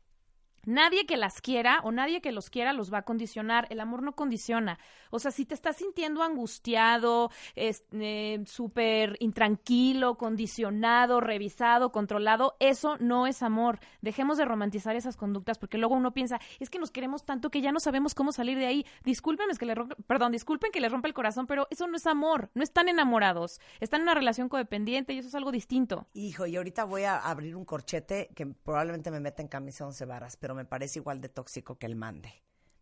Nadie 0.64 1.06
que 1.06 1.16
las 1.16 1.40
quiera 1.40 1.80
o 1.84 1.92
nadie 1.92 2.20
que 2.20 2.32
los 2.32 2.50
quiera 2.50 2.72
los 2.72 2.92
va 2.92 2.98
a 2.98 3.02
condicionar. 3.02 3.66
El 3.70 3.80
amor 3.80 4.02
no 4.02 4.14
condiciona. 4.14 4.78
O 5.10 5.18
sea, 5.18 5.30
si 5.30 5.44
te 5.44 5.54
estás 5.54 5.76
sintiendo 5.76 6.22
angustiado, 6.22 7.30
eh, 7.56 8.42
súper 8.46 9.16
intranquilo, 9.20 10.16
condicionado, 10.16 11.20
revisado, 11.20 11.92
controlado, 11.92 12.56
eso 12.60 12.96
no 12.98 13.26
es 13.26 13.42
amor. 13.42 13.80
Dejemos 14.00 14.38
de 14.38 14.44
romantizar 14.44 14.96
esas 14.96 15.16
conductas 15.16 15.58
porque 15.58 15.78
luego 15.78 15.94
uno 15.94 16.12
piensa, 16.12 16.40
es 16.60 16.70
que 16.70 16.78
nos 16.78 16.90
queremos 16.90 17.24
tanto 17.24 17.50
que 17.50 17.60
ya 17.60 17.72
no 17.72 17.80
sabemos 17.80 18.14
cómo 18.14 18.32
salir 18.32 18.58
de 18.58 18.66
ahí. 18.66 18.86
Discúlpenme 19.04 19.50
que 19.58 19.66
le 19.66 19.74
perdón, 20.06 20.32
disculpen 20.32 20.70
que 20.70 20.80
les 20.80 20.92
rompa 20.92 21.08
el 21.08 21.14
corazón, 21.14 21.46
pero 21.46 21.66
eso 21.70 21.86
no 21.86 21.96
es 21.96 22.06
amor. 22.06 22.50
No 22.54 22.62
están 22.62 22.88
enamorados. 22.88 23.60
Están 23.80 24.00
en 24.00 24.04
una 24.04 24.14
relación 24.14 24.48
codependiente 24.48 25.12
y 25.12 25.18
eso 25.18 25.28
es 25.28 25.34
algo 25.34 25.52
distinto. 25.52 26.06
Hijo, 26.14 26.46
y 26.46 26.56
ahorita 26.56 26.84
voy 26.84 27.04
a 27.04 27.18
abrir 27.18 27.56
un 27.56 27.64
corchete 27.64 28.30
que 28.34 28.46
probablemente 28.46 29.10
me 29.10 29.20
meta 29.20 29.42
en 29.42 29.48
camisa 29.48 29.86
once 29.86 30.04
varas, 30.04 30.36
pero 30.36 30.49
me 30.54 30.64
parece 30.64 30.98
igual 30.98 31.20
de 31.20 31.28
tóxico 31.28 31.78
que 31.78 31.86
el 31.86 31.96
mande. 31.96 32.32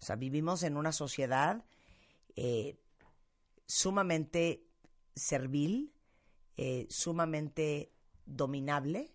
O 0.00 0.04
sea, 0.04 0.16
vivimos 0.16 0.62
en 0.62 0.76
una 0.76 0.92
sociedad 0.92 1.64
eh, 2.36 2.78
sumamente 3.66 4.64
servil, 5.14 5.92
eh, 6.56 6.86
sumamente 6.90 7.92
dominable, 8.26 9.14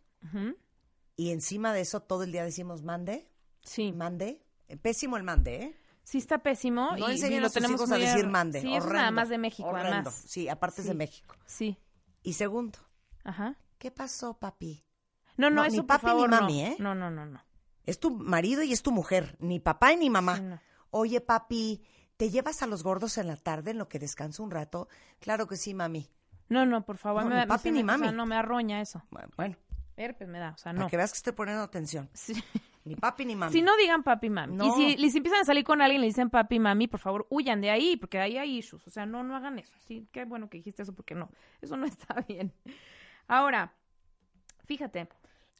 y 1.15 1.31
encima 1.31 1.73
de 1.73 1.81
eso 1.81 2.01
todo 2.01 2.23
el 2.23 2.31
día 2.31 2.43
decimos 2.43 2.81
mande, 2.83 3.29
Sí. 3.61 3.91
mande. 3.93 4.41
Eh, 4.67 4.77
Pésimo 4.77 5.17
el 5.17 5.23
mande, 5.23 5.55
¿eh? 5.63 5.75
Sí 6.05 6.17
está 6.17 6.39
pésimo 6.39 6.97
No 6.97 7.07
y, 7.07 7.11
y 7.11 7.15
enseñen 7.15 7.41
lo 7.41 7.49
tenemos 7.49 7.79
hijos 7.79 7.91
a 7.91 7.97
decir 7.97 8.27
mande. 8.27 8.59
Sí, 8.61 8.67
eso 8.67 8.77
es 8.77 8.83
horrendo, 8.83 8.99
nada 8.99 9.11
más 9.11 9.29
de 9.29 9.37
México, 9.37 9.69
horrendo. 9.69 9.89
además. 9.93 10.23
Sí, 10.27 10.49
aparte 10.49 10.81
es 10.81 10.87
de 10.87 10.91
Sí. 10.93 10.97
México. 10.97 11.35
Sí. 11.45 11.77
Y 12.23 12.33
segundo, 12.33 12.79
Ajá. 13.23 13.57
¿qué 13.77 13.89
pasó, 13.91 14.37
papi? 14.37 14.83
No, 15.37 15.49
no, 15.49 15.57
No, 15.57 15.63
eso 15.65 15.75
ni 15.77 15.81
por 15.83 15.87
papi 16.01 16.07
ni 16.15 16.21
no. 16.23 16.27
mami, 16.27 16.61
¿eh? 16.65 16.75
No, 16.79 16.93
no, 16.95 17.09
no, 17.09 17.25
no. 17.25 17.41
Es 17.85 17.99
tu 17.99 18.11
marido 18.11 18.63
y 18.63 18.71
es 18.71 18.81
tu 18.81 18.91
mujer, 18.91 19.35
ni 19.39 19.59
papá 19.59 19.93
y 19.93 19.97
ni 19.97 20.09
mamá. 20.09 20.39
No. 20.39 20.59
Oye, 20.91 21.19
papi, 21.21 21.81
¿te 22.17 22.29
llevas 22.29 22.61
a 22.63 22.67
los 22.67 22.83
gordos 22.83 23.17
en 23.17 23.27
la 23.27 23.35
tarde 23.35 23.71
en 23.71 23.77
lo 23.77 23.89
que 23.89 23.99
descanso 23.99 24.43
un 24.43 24.51
rato? 24.51 24.87
Claro 25.19 25.47
que 25.47 25.57
sí, 25.57 25.73
mami. 25.73 26.09
No, 26.49 26.65
no, 26.65 26.85
por 26.85 26.97
favor. 26.97 27.23
No, 27.23 27.29
me, 27.29 27.41
ni 27.41 27.45
papi 27.47 27.71
ni 27.71 27.83
me- 27.83 27.93
o 27.93 27.97
sea, 27.97 28.05
mami. 28.05 28.17
no 28.17 28.25
me 28.25 28.35
arroña 28.35 28.79
eso. 28.81 29.03
Bueno, 29.35 29.55
Herpes 29.97 30.27
me 30.27 30.39
da, 30.39 30.51
o 30.51 30.57
sea, 30.57 30.71
para 30.71 30.83
no. 30.85 30.89
que 30.89 30.97
veas 30.97 31.11
que 31.11 31.17
estoy 31.17 31.33
poniendo 31.33 31.63
atención. 31.63 32.09
Sí. 32.13 32.33
Ni 32.85 32.97
papi 32.97 33.23
ni 33.23 33.33
mami. 33.33 33.53
Si 33.53 33.61
no 33.61 33.77
digan 33.77 34.03
papi 34.03 34.29
mami. 34.29 34.57
No. 34.57 34.65
Y 34.65 34.71
si 34.71 34.97
les 34.97 35.15
empiezan 35.15 35.39
a 35.39 35.45
salir 35.45 35.63
con 35.63 35.81
alguien 35.81 35.99
y 35.99 36.01
le 36.01 36.07
dicen 36.07 36.29
papi 36.29 36.59
mami, 36.59 36.89
por 36.89 36.99
favor, 36.99 37.25
huyan 37.29 37.61
de 37.61 37.69
ahí, 37.71 37.95
porque 37.95 38.19
ahí 38.19 38.37
hay 38.37 38.57
issues. 38.57 38.85
O 38.85 38.89
sea, 38.89 39.05
no, 39.05 39.23
no 39.23 39.37
hagan 39.37 39.57
eso. 39.57 39.73
Sí, 39.87 40.05
qué 40.11 40.25
bueno 40.25 40.49
que 40.49 40.57
dijiste 40.57 40.81
eso, 40.83 40.93
porque 40.93 41.15
no. 41.15 41.29
Eso 41.61 41.77
no 41.77 41.85
está 41.85 42.15
bien. 42.27 42.51
Ahora, 43.27 43.73
fíjate. 44.65 45.07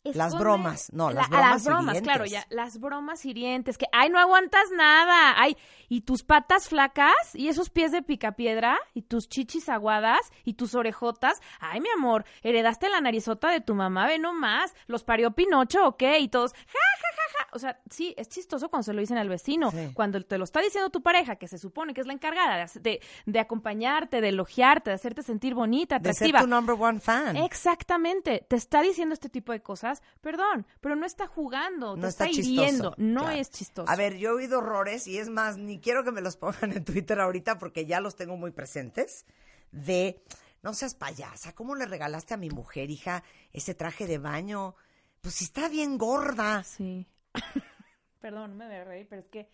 Las 0.04 0.38
bromas, 0.38 0.92
no, 0.92 1.12
las 1.12 1.30
La- 1.30 1.38
bromas 1.38 1.52
las 1.54 1.64
bromas, 1.66 1.84
hirientes. 1.96 2.02
claro, 2.04 2.26
ya. 2.26 2.46
Las 2.50 2.78
bromas 2.80 3.26
hirientes, 3.26 3.78
que, 3.78 3.86
ay, 3.94 4.10
no 4.10 4.20
aguantas 4.20 4.66
nada. 4.76 5.34
Ay, 5.42 5.56
y 5.88 6.02
tus 6.02 6.24
patas 6.24 6.68
flacas, 6.68 7.14
y 7.34 7.48
esos 7.48 7.70
pies 7.70 7.92
de 7.94 8.02
picapiedra, 8.02 8.78
y 8.94 9.04
tus 9.04 9.30
chichis 9.30 9.70
aguadas, 9.70 10.20
y 10.44 10.56
tus 10.56 10.76
orejotas. 10.76 11.40
Ay, 11.62 11.80
mi 11.80 11.88
amor, 11.96 12.26
heredaste 12.42 12.90
la 12.90 13.00
narizota 13.00 13.50
de 13.50 13.62
tu 13.62 13.76
mamá, 13.76 14.06
ve 14.08 14.20
nomás. 14.20 14.74
¿Los 14.88 15.06
parió 15.06 15.32
Pinocho 15.32 15.86
o 15.88 15.96
qué? 15.96 16.20
Y 16.20 16.28
todos, 16.28 16.52
ja, 16.54 16.60
ja, 16.66 17.08
ja, 17.16 17.38
ja. 17.38 17.48
O 17.54 17.60
sea, 17.60 17.80
sí, 17.90 18.14
es 18.18 18.28
chistoso 18.28 18.70
cuando 18.70 18.84
se 18.84 18.94
lo 18.94 19.00
dicen 19.00 19.18
al 19.18 19.30
vecino. 19.30 19.72
Sí. 19.72 19.92
Cuando 19.94 20.20
te 20.22 20.38
lo 20.38 20.44
está 20.44 20.60
diciendo 20.60 20.90
tu 20.90 21.02
pareja, 21.02 21.38
que 21.38 21.48
se 21.48 21.58
supone 21.58 21.94
que 21.94 22.02
es 22.02 22.08
la 22.08 22.14
encargada 22.14 22.58
de, 22.66 22.80
de, 22.82 23.02
de 23.26 23.40
acompañarte, 23.40 24.20
de 24.20 24.30
elogiarte, 24.30 24.90
de 24.90 24.96
hacerte 24.96 25.24
sentir 25.24 25.54
bonita, 25.54 25.98
de 26.00 26.14
ser 26.14 26.28
atractiva. 26.28 26.42
tu 26.42 26.48
number 26.48 26.76
one 26.78 27.00
fan. 27.00 27.38
Exactamente, 27.38 28.46
te 28.50 28.56
está 28.58 28.82
diciendo 28.82 29.14
este 29.14 29.30
tipo 29.30 29.52
de 29.52 29.62
cosas, 29.62 29.93
perdón, 30.22 30.66
pero 30.82 30.96
no 30.96 31.06
está 31.06 31.28
jugando, 31.28 31.96
no 31.96 32.02
te 32.02 32.08
está, 32.08 32.26
está, 32.26 32.40
hiriendo, 32.42 32.94
no 32.98 33.22
Claro. 33.22 33.38
es 33.38 33.50
chistoso. 33.52 33.92
A 33.92 33.96
ver, 33.96 34.18
yo 34.18 34.30
he 34.32 34.34
oído 34.34 34.60
horrores 34.60 35.08
y 35.08 35.18
es 35.18 35.30
más, 35.30 35.58
ni 35.58 35.80
quiero 35.80 36.04
que 36.04 36.12
me 36.12 36.22
los 36.22 36.38
pongan 36.38 36.72
en 36.72 36.84
Twitter 36.86 37.20
ahorita 37.20 37.58
porque 37.58 37.86
ya 37.86 38.00
los 38.00 38.16
tengo 38.16 38.38
muy 38.38 38.52
presentes. 38.52 39.26
De, 39.72 40.22
no 40.62 40.74
seas 40.74 40.96
payasa, 40.96 41.54
¿cómo 41.54 41.76
le 41.76 41.86
regalaste 41.86 42.34
a 42.34 42.38
mi 42.38 42.50
mujer, 42.50 42.90
hija, 42.92 43.24
ese 43.52 43.74
traje 43.76 44.08
de 44.08 44.18
baño? 44.20 44.76
Pues 45.22 45.36
si 45.36 45.46
está 45.46 45.68
bien 45.70 45.98
gorda. 45.98 46.64
sí. 46.64 47.08
Perdón, 48.22 48.52
no 48.52 48.58
me 48.58 48.68
voy 48.68 48.76
a 48.76 48.84
reír, 48.86 49.08
pero 49.10 49.22
es 49.22 49.28
que 49.28 49.50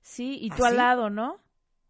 sí, 0.00 0.38
y 0.40 0.50
¿Ah, 0.52 0.56
tú 0.56 0.64
al 0.64 0.72
sí? 0.72 0.76
lado, 0.76 1.10
¿no? 1.10 1.40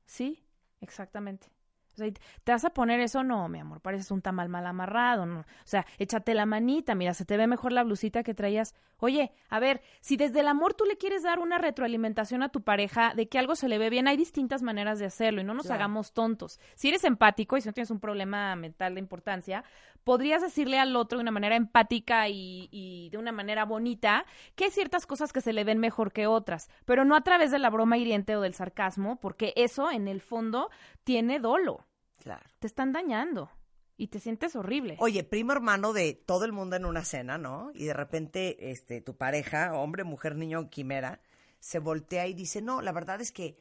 Sí, 0.07 0.43
exactamente. 0.81 1.49
O 1.95 1.97
sea, 1.97 2.11
¿te 2.43 2.53
vas 2.53 2.65
a 2.65 2.71
poner 2.71 3.01
eso? 3.01 3.23
No, 3.23 3.49
mi 3.49 3.61
amor, 3.61 3.81
pareces 3.81 4.11
un 4.11 4.21
tamal 4.21 4.49
mal 4.49 4.67
amarrado, 4.67 5.27
¿no? 5.27 5.41
O 5.41 5.45
sea, 5.65 5.87
échate 5.99 6.35
la 6.35 6.45
manita, 6.47 6.95
mira, 6.95 7.15
se 7.15 7.25
te 7.25 7.37
ve 7.37 7.47
mejor 7.47 7.73
la 7.73 7.85
blusita 7.85 8.23
que 8.25 8.35
traías. 8.35 8.75
Oye, 8.99 9.33
a 9.49 9.61
ver, 9.61 9.81
si 10.01 10.17
desde 10.17 10.41
el 10.41 10.49
amor 10.49 10.75
tú 10.75 10.85
le 10.87 10.97
quieres 10.97 11.23
dar 11.23 11.39
una 11.39 11.59
retroalimentación 11.59 12.43
a 12.43 12.49
tu 12.49 12.63
pareja 12.63 13.13
de 13.15 13.29
que 13.29 13.39
algo 13.39 13.55
se 13.55 13.69
le 13.69 13.79
ve 13.79 13.91
bien, 13.91 14.09
hay 14.09 14.17
distintas 14.17 14.63
maneras 14.63 14.99
de 14.99 15.07
hacerlo 15.07 15.41
y 15.41 15.45
no 15.45 15.55
nos 15.55 15.67
Claro. 15.67 15.77
hagamos 15.83 16.13
tontos. 16.13 16.59
Si 16.75 16.89
eres 16.89 17.05
empático 17.05 17.57
y 17.57 17.61
si 17.61 17.69
no 17.69 17.73
tienes 17.73 17.91
un 17.91 18.01
problema 18.01 18.57
mental 18.57 18.95
de 18.95 19.01
importancia, 19.01 19.63
podrías 20.05 20.43
decirle 20.43 20.79
al 20.79 20.97
otro 20.97 21.19
de 21.19 21.23
una 21.23 21.31
manera 21.31 21.57
empática 21.57 22.29
y, 22.29 22.69
y 22.71 23.09
de 23.11 23.19
una 23.19 23.33
manera 23.33 23.65
bonita 23.65 24.25
que 24.55 24.65
hay 24.65 24.71
ciertas 24.71 25.07
cosas 25.07 25.33
que 25.33 25.41
se 25.41 25.53
le 25.53 25.65
ven 25.65 25.79
mejor 25.79 26.13
que 26.13 26.27
otras, 26.27 26.69
pero 26.85 27.05
no 27.05 27.15
a 27.17 27.23
través 27.23 27.51
de 27.51 27.59
la 27.59 27.71
broma 27.71 27.97
hiriente 27.99 28.37
o 28.37 28.41
del 28.41 28.55
sarcasmo, 28.55 29.17
porque 29.21 29.53
eso 29.57 29.91
en 29.91 30.09
el 30.09 30.21
fondo 30.21 30.71
tiene 31.05 31.41
dolo. 31.41 31.84
Claro. 32.25 32.45
Te 32.59 32.67
están 32.67 32.91
dañando 32.93 33.51
y 33.99 34.09
te 34.09 34.19
sientes 34.19 34.57
horrible. 34.57 34.97
Oye, 34.99 35.25
primo 35.25 35.53
hermano 35.53 35.93
de 35.93 36.15
todo 36.15 36.47
el 36.47 36.53
mundo 36.53 36.75
en 36.75 36.87
una 36.87 37.05
cena, 37.05 37.37
¿no? 37.37 37.71
Y 37.75 37.85
de 37.85 37.93
repente, 37.93 38.71
este, 38.71 39.03
tu 39.03 39.15
pareja, 39.15 39.75
hombre, 39.75 40.05
mujer, 40.05 40.35
niño, 40.35 40.71
quimera, 40.71 41.21
se 41.61 41.79
voltea 41.81 42.27
y 42.27 42.33
dice, 42.33 42.63
no, 42.63 42.81
la 42.81 42.93
verdad 42.93 43.21
es 43.21 43.31
que 43.31 43.59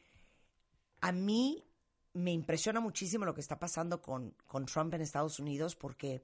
a 1.01 1.11
mí 1.11 1.65
me 2.13 2.31
impresiona 2.31 2.79
muchísimo 2.79 3.25
lo 3.25 3.33
que 3.33 3.41
está 3.41 3.59
pasando 3.59 4.01
con, 4.01 4.33
con 4.47 4.65
Trump 4.65 4.93
en 4.93 5.01
Estados 5.01 5.39
Unidos, 5.39 5.75
porque 5.75 6.23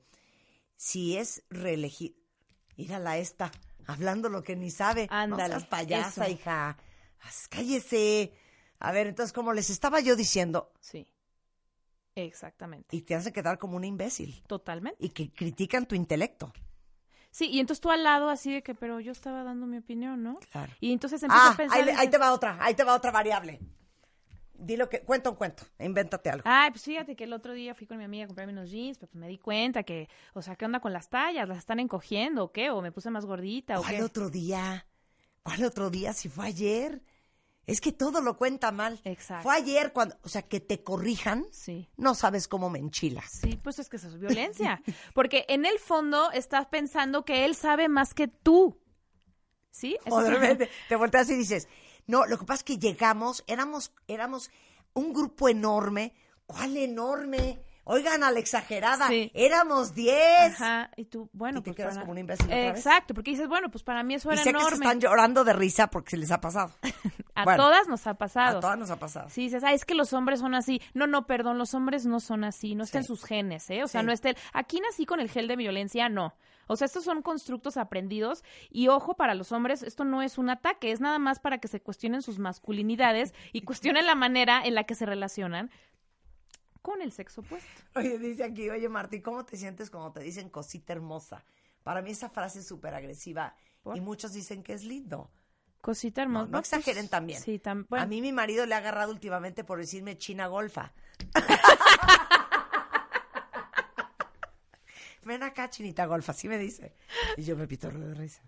si 0.78 1.18
es 1.18 1.44
reelegido, 1.50 2.16
mírala 2.78 3.18
esta, 3.18 3.52
hablando 3.86 4.30
lo 4.30 4.44
que 4.44 4.56
ni 4.56 4.72
sabe, 4.72 5.08
Ándale, 5.10 5.56
no 5.56 5.60
seas 5.60 5.70
payasa, 5.70 6.26
eso. 6.26 6.34
hija, 6.34 6.78
cállese. 7.50 8.34
A 8.80 8.94
ver, 8.94 9.08
entonces, 9.08 9.34
como 9.34 9.52
les 9.52 9.70
estaba 9.70 10.00
yo 10.00 10.16
diciendo, 10.16 10.72
Sí. 10.80 11.06
Exactamente. 12.26 12.96
y 12.96 13.02
te 13.02 13.16
hace 13.16 13.32
quedar 13.34 13.58
como 13.58 13.76
una 13.78 13.88
imbécil, 13.88 14.42
Totalmente. 14.48 14.98
y 15.04 15.10
que 15.10 15.32
critican 15.32 15.86
tu 15.86 15.96
intelecto. 15.96 16.52
Sí, 17.32 17.48
y 17.50 17.60
entonces 17.60 17.80
tú 17.82 17.92
al 17.92 18.04
lado 18.04 18.30
así 18.30 18.52
de 18.52 18.64
que, 18.64 18.74
pero 18.74 19.00
yo 19.00 19.12
estaba 19.12 19.44
dando 19.44 19.68
mi 19.68 19.78
opinión, 19.78 20.24
¿no? 20.24 20.40
Claro. 20.52 20.74
Y 20.80 20.92
entonces 20.92 21.22
empiezas 21.22 21.50
Ah, 21.50 21.54
a 21.54 21.58
pensar... 21.58 21.90
ahí, 21.98 22.10
te 22.10 22.18
va 22.18 22.34
otra, 22.34 22.58
ahí 22.60 22.74
te 22.74 22.84
va 22.84 22.96
otra 22.96 23.12
variable. 23.12 23.60
Dilo 24.62 24.90
que, 24.90 25.02
cuenta 25.02 25.30
un 25.30 25.36
cuento, 25.38 25.64
invéntate 25.80 26.30
algo. 26.30 26.44
Ay, 26.46 26.72
pues 26.72 26.84
fíjate 26.84 27.16
que 27.16 27.24
el 27.24 27.32
otro 27.34 27.54
día 27.54 27.74
fui 27.76 27.88
con 27.88 27.98
mi 27.98 28.04
amiga 28.04 28.26
a 28.26 28.28
comprarme 28.28 28.52
unos 28.52 28.70
jeans, 28.70 28.98
pero 28.98 29.10
pues 29.12 29.20
me 29.22 29.28
di 29.28 29.38
cuenta 29.38 29.84
que, 29.84 30.10
o 30.34 30.42
sea, 30.42 30.56
¿qué 30.58 30.66
onda 30.66 30.82
con 30.82 30.92
las 30.92 31.08
tallas? 31.10 31.48
¿Las 31.48 31.60
están 31.60 31.80
encogiendo 31.80 32.44
o 32.46 32.52
qué? 32.52 32.70
¿O 32.72 32.82
me 32.82 32.92
puse 32.92 33.10
más 33.10 33.26
gordita 33.26 33.80
o 33.80 33.84
¿Cuál 33.84 33.96
qué? 33.96 34.04
otro 34.04 34.30
día? 34.30 34.86
¿Cuál 35.44 35.64
otro 35.64 35.90
día? 35.90 36.12
Si 36.14 36.28
fue 36.28 36.48
ayer. 36.48 37.02
Es 37.72 37.82
que 37.82 37.92
todo 37.92 38.22
lo 38.22 38.38
cuenta 38.38 38.72
mal. 38.72 39.00
Exacto. 39.04 39.44
Fue 39.44 39.56
ayer 39.56 39.94
cuando, 39.94 40.18
o 40.24 40.30
sea, 40.30 40.42
que 40.42 40.60
te 40.60 40.84
corrijan, 40.84 41.46
Sí. 41.52 41.88
no 41.98 42.16
sabes 42.16 42.48
cómo 42.48 42.70
me 42.70 42.80
enchilas. 42.80 43.30
Sí, 43.42 43.60
pues 43.64 43.80
es 43.80 43.90
que 43.90 43.98
eso 43.98 44.08
es 44.08 44.20
violencia. 44.20 44.82
Porque 45.14 45.46
en 45.50 45.66
el 45.66 45.78
fondo 45.80 46.32
estás 46.32 46.68
pensando 46.68 47.26
que 47.26 47.46
él 47.46 47.56
sabe 47.56 47.88
más 47.90 48.14
que 48.14 48.28
tú. 48.28 48.80
¿Sí? 49.72 49.98
O 50.10 50.22
de 50.22 50.30
repente 50.32 50.70
te 50.88 50.96
volteas 50.96 51.30
y 51.30 51.36
dices, 51.36 51.68
no, 52.08 52.26
lo 52.26 52.38
que 52.40 52.46
pasa 52.46 52.60
es 52.62 52.64
que 52.64 52.78
llegamos, 52.80 53.44
éramos, 53.48 53.94
éramos 54.08 54.50
un 54.94 55.14
grupo 55.14 55.48
enorme. 55.48 56.14
¿Cuál 56.48 56.76
enorme? 56.78 57.62
Oigan, 57.92 58.24
a 58.24 58.32
la 58.32 58.40
exagerada, 58.40 59.08
Sí. 59.08 59.32
éramos 59.34 59.96
10. 59.96 60.14
Ajá, 60.62 60.92
y 60.96 61.06
tú, 61.06 61.30
bueno, 61.34 61.60
Y 61.60 61.62
te 61.64 61.70
pues 61.72 61.78
quedas 61.78 61.90
para- 61.96 62.02
como 62.02 62.12
un 62.12 62.18
imbécil 62.20 62.46
otra 62.46 62.56
vez. 62.58 62.78
Exacto, 62.78 63.14
porque 63.14 63.32
dices, 63.32 63.48
bueno, 63.48 63.70
pues 63.72 63.84
para 63.84 64.04
mí 64.04 64.14
eso 64.14 64.30
Y 64.30 64.34
era 64.34 64.44
sé 64.44 64.54
que 64.54 64.60
se 64.60 64.66
enorme. 64.68 64.86
están 64.86 65.00
llorando 65.00 65.44
de 65.44 65.54
risa 65.54 65.88
porque 65.88 66.12
se 66.12 66.18
les 66.18 66.32
ha 66.32 66.40
pasado. 66.40 66.72
A 67.36 67.46
Bueno, 67.46 67.64
todas 67.64 67.88
nos 67.88 68.06
ha 68.06 68.14
pasado. 68.16 68.58
A 68.58 68.62
todas 68.62 68.78
nos 68.78 68.92
ha 68.92 68.98
pasado. 69.00 69.30
Sí, 69.30 69.44
dices, 69.44 69.64
ah, 69.64 69.74
es 69.74 69.86
que 69.86 69.96
los 69.96 70.12
hombres 70.14 70.40
son 70.42 70.54
así. 70.56 70.82
No, 70.94 71.08
no, 71.08 71.26
perdón, 71.26 71.58
los 71.58 71.74
hombres 71.74 72.06
no 72.06 72.20
son 72.20 72.44
así. 72.44 72.76
No 72.76 72.84
está 72.84 72.98
en 72.98 73.06
Sí. 73.06 73.08
sus 73.08 73.24
genes, 73.24 73.70
¿eh? 73.70 73.82
O 73.84 73.88
sea, 73.88 74.02
Sí. 74.02 74.08
no 74.08 74.12
está 74.12 74.30
el... 74.32 74.38
Aquí 74.54 74.80
nací 74.82 75.06
con 75.06 75.20
el 75.22 75.30
gel 75.30 75.48
de 75.48 75.56
violencia, 75.56 76.10
no. 76.10 76.36
O 76.68 76.76
sea, 76.76 76.86
estos 76.86 77.04
son 77.04 77.24
constructos 77.24 77.78
aprendidos 77.78 78.44
y 78.70 78.90
ojo 78.90 79.16
para 79.16 79.34
los 79.34 79.52
hombres, 79.52 79.82
esto 79.82 80.04
no 80.04 80.22
es 80.22 80.38
un 80.38 80.52
ataque, 80.52 80.92
es 80.92 81.00
nada 81.02 81.18
más 81.18 81.40
para 81.40 81.58
que 81.58 81.68
se 81.68 81.82
cuestionen 81.82 82.22
sus 82.22 82.38
masculinidades 82.38 83.34
y 83.54 83.62
cuestionen 83.62 84.06
la 84.06 84.14
manera 84.14 84.62
en 84.64 84.76
la 84.76 84.84
que 84.84 84.94
se 84.94 85.08
relacionan 85.08 85.72
con 86.82 87.02
el 87.02 87.12
sexo 87.12 87.42
opuesto. 87.42 87.68
Oye, 87.96 88.18
dice 88.20 88.44
aquí, 88.44 88.70
oye 88.70 88.90
Martí, 88.90 89.22
¿cómo 89.22 89.46
te 89.46 89.58
sientes 89.58 89.90
cuando 89.90 90.12
te 90.12 90.20
dicen 90.22 90.50
cosita 90.50 90.94
hermosa? 90.94 91.44
Para 91.84 92.02
mí 92.02 92.12
esa 92.12 92.30
frase 92.30 92.60
es 92.60 92.68
súper 92.68 92.94
agresiva 92.94 93.56
¿Por? 93.82 93.98
y 93.98 94.02
muchos 94.02 94.34
dicen 94.34 94.64
que 94.64 94.74
es 94.74 94.84
lindo. 94.84 95.32
Cosita 95.82 96.22
hermosa. 96.24 96.52
no 96.52 96.60
exageren 96.60 97.08
también. 97.08 97.42
Sí, 97.42 97.60
tam- 97.60 97.86
bueno, 97.90 98.04
A 98.04 98.08
mí 98.08 98.22
mi 98.22 98.34
marido 98.34 98.66
le 98.66 98.76
ha 98.76 98.80
agarrado 98.80 99.12
últimamente 99.12 99.64
por 99.64 99.80
decirme 99.80 100.18
china 100.18 100.48
golfa. 100.48 100.94
Ven 105.24 105.44
acá, 105.44 105.70
chinita 105.70 106.06
golfa, 106.06 106.32
así 106.32 106.48
me 106.48 106.58
dice. 106.58 106.96
Y 107.38 107.44
yo 107.44 107.56
me 107.56 107.68
pito 107.68 107.90
de 107.92 108.14
risa. 108.16 108.42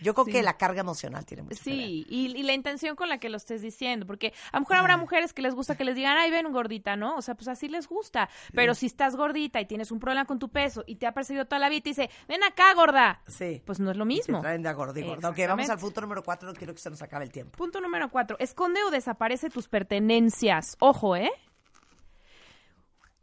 Yo 0.00 0.14
creo 0.14 0.24
Sí. 0.24 0.32
que 0.32 0.42
la 0.42 0.56
carga 0.56 0.80
emocional 0.80 1.24
tiene 1.24 1.42
mucho 1.44 1.62
que 1.62 1.70
ver. 1.70 1.78
Sí, 1.78 2.06
y, 2.08 2.36
y 2.36 2.42
la 2.42 2.52
intención 2.54 2.96
con 2.96 3.08
la 3.08 3.18
que 3.18 3.28
lo 3.28 3.36
estés 3.36 3.62
diciendo, 3.62 4.06
porque 4.06 4.32
a 4.50 4.56
lo 4.56 4.60
mejor 4.60 4.76
habrá 4.76 4.96
mujeres 4.96 5.32
que 5.32 5.42
les 5.42 5.54
gusta 5.54 5.76
que 5.76 5.84
les 5.84 5.94
digan, 5.94 6.16
ay, 6.18 6.30
ven 6.30 6.50
gordita, 6.52 6.96
¿no? 6.96 7.16
O 7.16 7.22
sea, 7.22 7.34
pues 7.34 7.48
así 7.48 7.68
les 7.68 7.86
gusta. 7.88 8.28
Pero 8.54 8.74
si 8.74 8.86
estás 8.86 9.14
gordita 9.16 9.60
y 9.60 9.66
tienes 9.66 9.90
un 9.92 10.00
problema 10.00 10.24
con 10.24 10.38
tu 10.38 10.48
peso 10.48 10.82
y 10.86 10.96
te 10.96 11.06
ha 11.06 11.12
perseguido 11.12 11.44
toda 11.46 11.58
la 11.60 11.68
vida 11.68 11.78
y 11.78 11.82
te 11.82 11.90
dice, 11.90 12.10
ven 12.28 12.42
acá, 12.42 12.74
gorda, 12.74 13.20
Sí. 13.28 13.62
pues 13.64 13.78
no 13.80 13.90
es 13.90 13.96
lo 13.96 14.04
te 14.04 14.08
mismo. 14.08 14.40
traen 14.40 14.62
de 14.62 14.68
a 14.68 14.72
gordo 14.72 14.98
y. 14.98 15.02
Ok, 15.08 15.38
vamos 15.48 15.70
al 15.70 15.78
punto 15.78 16.00
número 16.00 16.22
cuatro, 16.22 16.48
no 16.48 16.54
quiero 16.54 16.72
que 16.74 16.80
se 16.80 16.90
nos 16.90 17.00
acabe 17.02 17.24
el 17.24 17.30
tiempo. 17.30 17.56
Punto 17.56 17.80
número 17.80 18.08
cuatro, 18.10 18.36
esconde 18.40 18.82
o 18.82 18.90
desaparece 18.90 19.50
tus 19.50 19.68
pertenencias. 19.68 20.76
Ojo, 20.80 21.16
¿eh? 21.16 21.30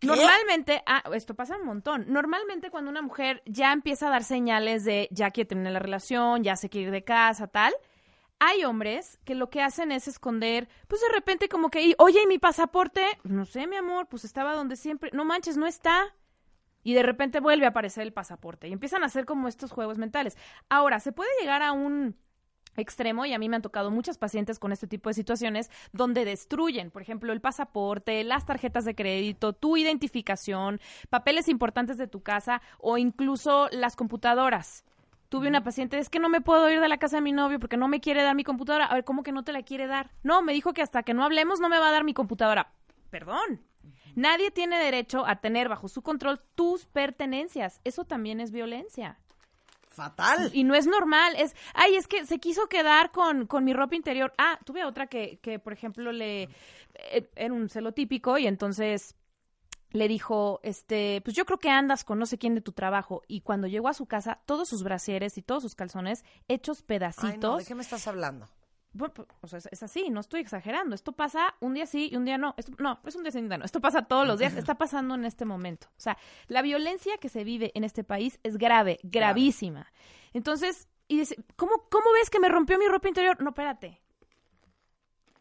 Normalmente, 0.02 0.84
ah, 0.86 1.04
esto 1.14 1.36
pasa 1.36 1.58
un 1.58 1.66
montón. 1.66 2.06
Normalmente 2.08 2.70
cuando 2.70 2.90
una 2.90 3.02
mujer 3.02 3.42
ya 3.46 3.72
empieza 3.74 4.08
a 4.08 4.12
dar 4.12 4.24
señales 4.24 4.86
de 4.86 5.08
ya 5.12 5.32
quiere 5.32 5.48
terminar 5.48 5.74
la 5.74 5.80
relación, 5.80 6.44
ya 6.44 6.56
se 6.56 6.70
quiere 6.70 6.88
ir 6.88 6.92
de 6.92 7.04
casa, 7.04 7.48
tal, 7.48 7.74
hay 8.40 8.64
hombres 8.64 9.20
que 9.26 9.36
lo 9.36 9.50
que 9.50 9.62
hacen 9.62 9.92
es 9.92 10.08
esconder, 10.08 10.70
pues 10.88 11.02
de 11.02 11.10
repente 11.10 11.50
como 11.50 11.70
que, 11.70 11.94
oye, 11.98 12.24
¿y 12.24 12.28
mi 12.28 12.40
pasaporte? 12.40 13.04
No 13.24 13.46
sé, 13.46 13.68
mi 13.68 13.76
amor, 13.76 14.08
pues 14.08 14.24
estaba 14.24 14.54
donde 14.54 14.78
siempre, 14.78 15.12
no 15.14 15.26
manches, 15.26 15.58
no 15.58 15.68
está. 15.68 16.16
Y 16.82 16.94
de 16.94 17.04
repente 17.04 17.42
vuelve 17.42 17.66
a 17.66 17.70
aparecer 17.70 18.04
el 18.04 18.14
pasaporte 18.14 18.70
y 18.70 18.72
empiezan 18.72 19.04
a 19.04 19.08
hacer 19.08 19.26
como 19.26 19.50
estos 19.50 19.72
juegos 19.72 19.98
mentales. 19.98 20.38
Ahora, 20.70 21.02
se 21.02 21.12
puede 21.12 21.30
llegar 21.42 21.62
a 21.62 21.74
un 21.74 22.16
extremo 22.80 23.26
y 23.26 23.34
a 23.34 23.40
mí 23.40 23.50
me 23.50 23.56
han 23.56 23.62
tocado 23.62 23.92
muchas 23.92 24.18
pacientes 24.18 24.60
con 24.60 24.72
este 24.72 24.88
tipo 24.88 25.10
de 25.10 25.14
situaciones 25.14 25.70
donde 25.92 26.26
destruyen, 26.26 26.92
por 26.92 27.02
ejemplo, 27.02 27.34
el 27.34 27.42
pasaporte, 27.42 28.24
las 28.24 28.46
tarjetas 28.46 28.86
de 28.86 28.96
crédito, 28.96 29.54
tu 29.54 29.78
identificación, 29.78 30.80
papeles 31.10 31.48
importantes 31.48 31.98
de 31.98 32.08
tu 32.08 32.22
casa 32.22 32.62
o 32.80 32.98
incluso 32.98 33.68
las 33.72 33.96
computadoras. 33.96 34.84
Tuve 35.30 35.48
una 35.48 35.64
paciente, 35.64 36.00
es 36.00 36.10
que 36.10 36.20
no 36.20 36.28
me 36.28 36.42
puedo 36.42 36.70
ir 36.72 36.80
de 36.80 36.90
la 36.90 36.98
casa 36.98 37.18
de 37.18 37.22
mi 37.22 37.32
novio 37.32 37.60
porque 37.60 37.78
no 37.78 37.88
me 37.88 38.02
quiere 38.02 38.24
dar 38.24 38.36
mi 38.36 38.44
computadora. 38.44 38.86
A 38.86 38.96
ver, 38.96 39.04
¿cómo 39.04 39.22
que 39.22 39.32
no 39.32 39.44
te 39.44 39.54
la 39.54 39.62
quiere 39.62 39.86
dar? 39.86 40.10
No, 40.24 40.42
me 40.42 40.54
dijo 40.54 40.74
que 40.74 40.82
hasta 40.82 41.04
que 41.04 41.14
no 41.14 41.24
hablemos 41.24 41.60
no 41.60 41.70
me 41.70 41.78
va 41.78 41.90
a 41.90 41.92
dar 41.92 42.04
mi 42.04 42.16
computadora. 42.16 42.72
Perdón. 43.12 43.62
Nadie 44.16 44.50
tiene 44.50 44.80
derecho 44.80 45.26
a 45.28 45.36
tener 45.36 45.70
bajo 45.70 45.88
su 45.88 46.02
control 46.02 46.42
tus 46.56 46.88
pertenencias. 46.88 47.80
Eso 47.84 48.06
también 48.06 48.40
es 48.40 48.52
violencia. 48.52 49.20
Fatal. 50.00 50.50
Y 50.54 50.64
no 50.64 50.76
es 50.76 50.88
normal, 50.88 51.36
es, 51.38 51.56
ay, 51.74 51.96
es 51.96 52.08
que 52.08 52.26
se 52.26 52.40
quiso 52.40 52.68
quedar 52.68 53.12
con, 53.12 53.48
con 53.48 53.64
mi 53.64 53.74
ropa 53.74 53.96
interior. 53.96 54.34
Ah, 54.38 54.58
tuve 54.66 54.86
otra 54.86 55.08
que, 55.08 55.40
que 55.42 55.60
por 55.60 55.74
ejemplo, 55.74 56.12
le, 56.12 56.44
eh, 57.12 57.30
era 57.36 57.54
un 57.54 57.70
celo 57.70 57.92
típico 57.92 58.38
y 58.38 58.48
entonces 58.48 59.16
le 59.92 60.08
dijo, 60.08 60.60
este, 60.64 61.22
pues 61.24 61.36
yo 61.36 61.46
creo 61.46 61.58
que 61.58 61.70
andas 61.70 62.04
con 62.04 62.20
no 62.20 62.26
sé 62.26 62.38
quién 62.38 62.56
de 62.56 62.62
tu 62.62 62.72
trabajo. 62.72 63.24
Y 63.28 63.42
cuando 63.42 63.68
llegó 63.68 63.88
a 63.88 63.94
su 63.94 64.06
casa, 64.06 64.40
todos 64.46 64.70
sus 64.70 64.84
brasieres 64.84 65.38
y 65.38 65.42
todos 65.42 65.64
sus 65.64 65.76
calzones 65.76 66.24
hechos 66.48 66.80
Ay, 66.80 66.86
pedacitos. 66.88 67.42
no, 67.42 67.58
¿de 67.58 67.66
qué 67.66 67.76
me 67.76 67.82
estás 67.82 68.08
hablando? 68.08 68.48
Pues, 68.98 69.12
o 69.42 69.48
sea, 69.48 69.60
es, 69.72 69.84
así, 69.84 70.10
no 70.10 70.20
estoy 70.20 70.42
exagerando. 70.42 70.96
Esto 70.96 71.12
pasa 71.12 71.56
un 71.60 71.74
día 71.74 71.86
sí 71.86 72.10
y 72.12 72.16
un 72.16 72.26
día 72.26 72.38
no. 72.38 72.56
Esto, 72.58 72.72
no, 72.80 73.00
es 73.06 73.16
un 73.16 73.24
día 73.24 73.32
sí 73.32 73.40
y 73.40 73.42
un 73.42 73.50
día 73.50 73.58
no. 73.58 73.66
Esto 73.66 73.82
pasa 73.82 74.04
todos 74.04 74.26
los 74.26 74.40
días. 74.40 74.56
Está 74.56 74.76
pasando 74.76 75.16
en 75.16 75.26
este 75.26 75.46
momento. 75.46 75.88
O 75.92 76.00
sea, 76.00 76.18
la 76.48 76.62
violencia 76.62 77.18
que 77.18 77.30
se 77.30 77.44
vive 77.44 77.72
en 77.76 77.84
este 77.84 78.04
país 78.04 78.40
es 78.44 78.58
grave, 78.58 79.00
gravísima. 79.04 79.92
Entonces, 80.34 80.88
y 81.08 81.18
dice, 81.18 81.36
¿cómo, 81.56 81.88
¿cómo 81.90 82.12
ves 82.14 82.30
que 82.30 82.40
me 82.40 82.50
rompió 82.50 82.80
mi 82.80 82.88
ropa 82.88 83.08
interior? 83.08 83.42
No, 83.42 83.50
espérate. 83.50 84.02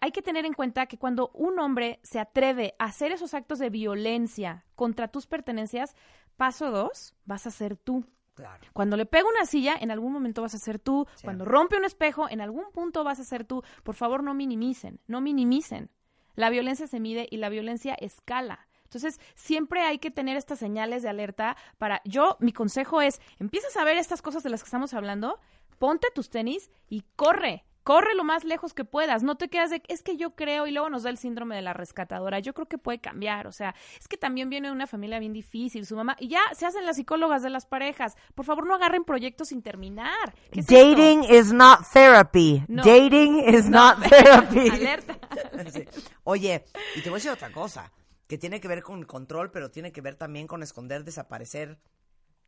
Hay 0.00 0.12
que 0.12 0.22
tener 0.22 0.44
en 0.44 0.52
cuenta 0.52 0.87
que 0.87 0.98
cuando 0.98 1.30
un 1.34 1.58
hombre 1.58 2.00
se 2.02 2.20
atreve 2.20 2.74
a 2.78 2.84
hacer 2.84 3.12
esos 3.12 3.34
actos 3.34 3.58
de 3.58 3.70
violencia 3.70 4.64
contra 4.76 5.08
tus 5.08 5.26
pertenencias, 5.26 5.96
paso 6.37 6.70
dos, 6.70 7.14
vas 7.24 7.46
a 7.46 7.50
ser 7.50 7.76
tú. 7.76 8.04
Claro. 8.38 8.66
Cuando 8.72 8.96
le 8.96 9.05
pega 9.05 9.29
una 9.29 9.44
silla, 9.46 9.77
en 9.79 9.90
algún 9.90 10.12
momento 10.12 10.42
vas 10.42 10.55
a 10.55 10.59
ser 10.59 10.79
tú. 10.79 11.07
Sí. 11.16 11.24
Cuando 11.24 11.44
rompe 11.44 11.77
un 11.77 11.85
espejo, 11.85 12.29
en 12.31 12.40
algún 12.40 12.70
punto 12.72 13.05
vas 13.05 13.20
a 13.20 13.24
ser 13.24 13.44
tú. 13.44 13.62
Por 13.83 13.94
favor, 13.94 14.22
no 14.22 14.33
minimicen, 14.33 15.01
no 15.07 15.20
minimicen. 15.20 15.90
La 16.35 16.51
violencia 16.51 16.87
se 16.87 17.01
mide 17.01 17.27
y 17.31 17.38
la 17.38 17.48
violencia 17.48 17.94
escala. 17.94 18.68
Entonces, 18.85 19.20
siempre 19.35 19.83
hay 19.83 19.98
que 19.98 20.11
tener 20.11 20.37
estas 20.37 20.61
señales 20.61 21.03
de 21.03 21.11
alerta 21.11 21.57
para... 21.77 22.01
Yo, 22.05 22.37
mi 22.40 22.53
consejo 22.53 23.03
es, 23.03 23.20
empiezas 23.38 23.77
a 23.77 23.85
ver 23.85 23.98
estas 23.98 24.22
cosas 24.22 24.42
de 24.42 24.51
las 24.51 24.62
que 24.62 24.68
estamos 24.68 24.94
hablando, 24.94 25.38
ponte 25.79 26.09
tus 26.14 26.31
tenis 26.31 26.70
y 26.88 27.03
corre. 27.16 27.64
Corre 27.88 28.14
lo 28.14 28.22
más 28.22 28.44
lejos 28.44 28.74
que 28.74 28.85
puedas. 28.85 29.22
No 29.22 29.37
te 29.38 29.48
quedas 29.48 29.70
de, 29.70 29.83
es 29.88 30.03
que 30.03 30.18
yo 30.18 30.35
creo, 30.35 30.66
y 30.66 30.72
luego 30.72 30.90
nos 30.90 31.05
da 31.05 31.09
el 31.09 31.16
síndrome 31.16 31.57
de 31.57 31.62
la 31.62 31.72
rescatadora. 31.72 32.38
Yo 32.38 32.53
creo 32.53 32.68
que 32.68 32.77
puede 32.77 32.98
cambiar. 32.98 33.46
O 33.46 33.53
sea, 33.53 33.74
es 33.98 34.07
que 34.09 34.18
también 34.18 34.51
viene 34.51 34.68
de 34.68 34.72
una 34.74 34.87
familia 34.87 35.18
bien 35.18 35.33
difícil, 35.33 35.87
su 35.87 35.96
mamá. 35.96 36.14
Y 36.20 36.29
ya 36.29 36.42
se 36.53 36.66
hacen 36.66 36.85
las 36.85 36.96
psicólogas 36.96 37.42
de 37.42 37.48
las 37.48 37.64
parejas. 37.64 38.14
Por 38.35 38.44
favor, 38.44 38.66
no 38.66 38.74
agarren 38.74 39.05
proyectos 39.05 39.48
sin 39.48 39.62
terminar. 39.62 40.35
¿Qué 40.53 40.61
es 40.61 40.66
Dating 40.66 41.20
esto? 41.22 41.35
is 41.35 41.53
not 41.55 41.81
therapy. 41.90 42.62
No. 42.68 42.83
Dating 42.83 43.38
is 43.38 43.70
not 43.70 44.07
therapy. 44.07 44.68
Alerta. 44.70 45.18
Sí. 45.72 45.87
Oye, 46.24 46.66
y 46.94 47.01
te 47.01 47.09
voy 47.09 47.16
a 47.16 47.20
decir 47.20 47.31
otra 47.31 47.51
cosa, 47.53 47.90
que 48.27 48.37
tiene 48.37 48.61
que 48.61 48.68
ver 48.68 48.83
con 48.83 49.03
control, 49.05 49.51
pero 49.51 49.70
tiene 49.70 49.92
que 49.92 50.03
ver 50.03 50.14
también 50.14 50.46
con 50.46 50.62
esconder, 50.62 51.05
desaparecer. 51.05 51.79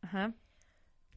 Ajá. 0.03 0.35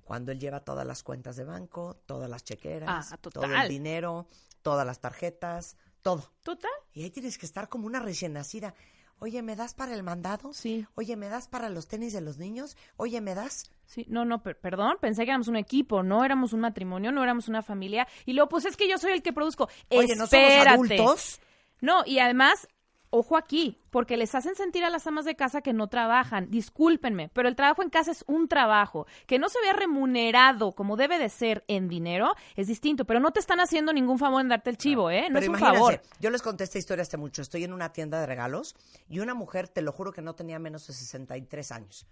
Cuando 0.04 0.32
él 0.32 0.38
lleva 0.38 0.60
todas 0.60 0.86
las 0.86 1.02
cuentas 1.02 1.36
de 1.36 1.44
banco, 1.44 1.96
todas 2.06 2.28
las 2.30 2.44
chequeras, 2.44 3.12
Ah, 3.12 3.16
todo 3.16 3.44
el 3.44 3.68
dinero, 3.68 4.26
todas 4.62 4.86
las 4.86 5.00
tarjetas, 5.00 5.76
todo. 6.02 6.30
Total. 6.42 6.70
Y 6.92 7.02
ahí 7.04 7.10
tienes 7.10 7.38
que 7.38 7.46
estar 7.46 7.68
como 7.68 7.86
una 7.86 8.00
recién 8.00 8.34
nacida. 8.34 8.74
Oye, 9.20 9.42
¿me 9.42 9.56
das 9.56 9.74
para 9.74 9.94
el 9.94 10.02
mandado? 10.02 10.52
Sí. 10.52 10.86
Oye, 10.96 11.16
¿me 11.16 11.28
das 11.28 11.48
para 11.48 11.70
los 11.70 11.86
tenis 11.86 12.12
de 12.12 12.20
los 12.20 12.36
niños? 12.36 12.76
Oye, 12.96 13.20
¿me 13.20 13.34
das? 13.34 13.70
Sí, 13.86 14.04
no, 14.08 14.24
no, 14.24 14.42
per- 14.42 14.58
perdón, 14.58 14.96
pensé 15.00 15.24
que 15.24 15.30
éramos 15.30 15.48
un 15.48 15.56
equipo, 15.56 16.02
no 16.02 16.24
éramos 16.24 16.52
un 16.52 16.60
matrimonio, 16.60 17.12
no 17.12 17.22
éramos 17.22 17.48
una 17.48 17.62
familia. 17.62 18.06
Y 18.26 18.32
luego, 18.34 18.48
pues 18.50 18.64
es 18.66 18.76
que 18.76 18.88
yo 18.88 18.98
soy 18.98 19.12
el 19.12 19.22
que 19.22 19.32
produzco. 19.32 19.68
Oye, 19.90 20.16
¿no 20.16 20.26
somos 20.26 20.32
Espérate. 20.46 20.68
adultos? 20.70 21.40
No, 21.80 22.02
y 22.04 22.18
además, 22.18 22.68
ojo 23.14 23.36
aquí, 23.36 23.78
porque 23.90 24.16
les 24.16 24.34
hacen 24.34 24.56
sentir 24.56 24.84
a 24.84 24.90
las 24.90 25.06
amas 25.06 25.24
de 25.24 25.36
casa 25.36 25.62
que 25.62 25.72
no 25.72 25.86
trabajan. 25.88 26.50
Discúlpenme, 26.50 27.30
pero 27.32 27.48
el 27.48 27.54
trabajo 27.54 27.82
en 27.82 27.90
casa 27.90 28.10
es 28.10 28.24
un 28.26 28.48
trabajo. 28.48 29.06
Que 29.26 29.38
no 29.38 29.48
se 29.48 29.60
vea 29.60 29.72
remunerado 29.72 30.72
como 30.72 30.96
debe 30.96 31.18
de 31.18 31.28
ser 31.28 31.64
en 31.68 31.88
dinero 31.88 32.34
es 32.56 32.66
distinto, 32.66 33.04
pero 33.04 33.20
no 33.20 33.30
te 33.30 33.40
están 33.40 33.60
haciendo 33.60 33.92
ningún 33.92 34.18
favor 34.18 34.40
en 34.40 34.48
darte 34.48 34.70
el 34.70 34.76
chivo, 34.76 35.10
¿eh? 35.10 35.28
No 35.30 35.34
Pero 35.40 35.40
es 35.40 35.48
un 35.48 35.58
favor. 35.58 36.02
yo 36.18 36.30
les 36.30 36.42
conté 36.42 36.64
esta 36.64 36.78
historia 36.78 37.02
hace 37.02 37.16
mucho. 37.16 37.42
Estoy 37.42 37.64
en 37.64 37.72
una 37.72 37.92
tienda 37.92 38.20
de 38.20 38.26
regalos 38.26 38.74
y 39.08 39.20
una 39.20 39.34
mujer, 39.34 39.68
te 39.68 39.82
lo 39.82 39.92
juro 39.92 40.12
que 40.12 40.22
no 40.22 40.34
tenía 40.34 40.58
menos 40.58 40.86
de 40.86 40.92
63 40.92 41.72
años. 41.72 42.06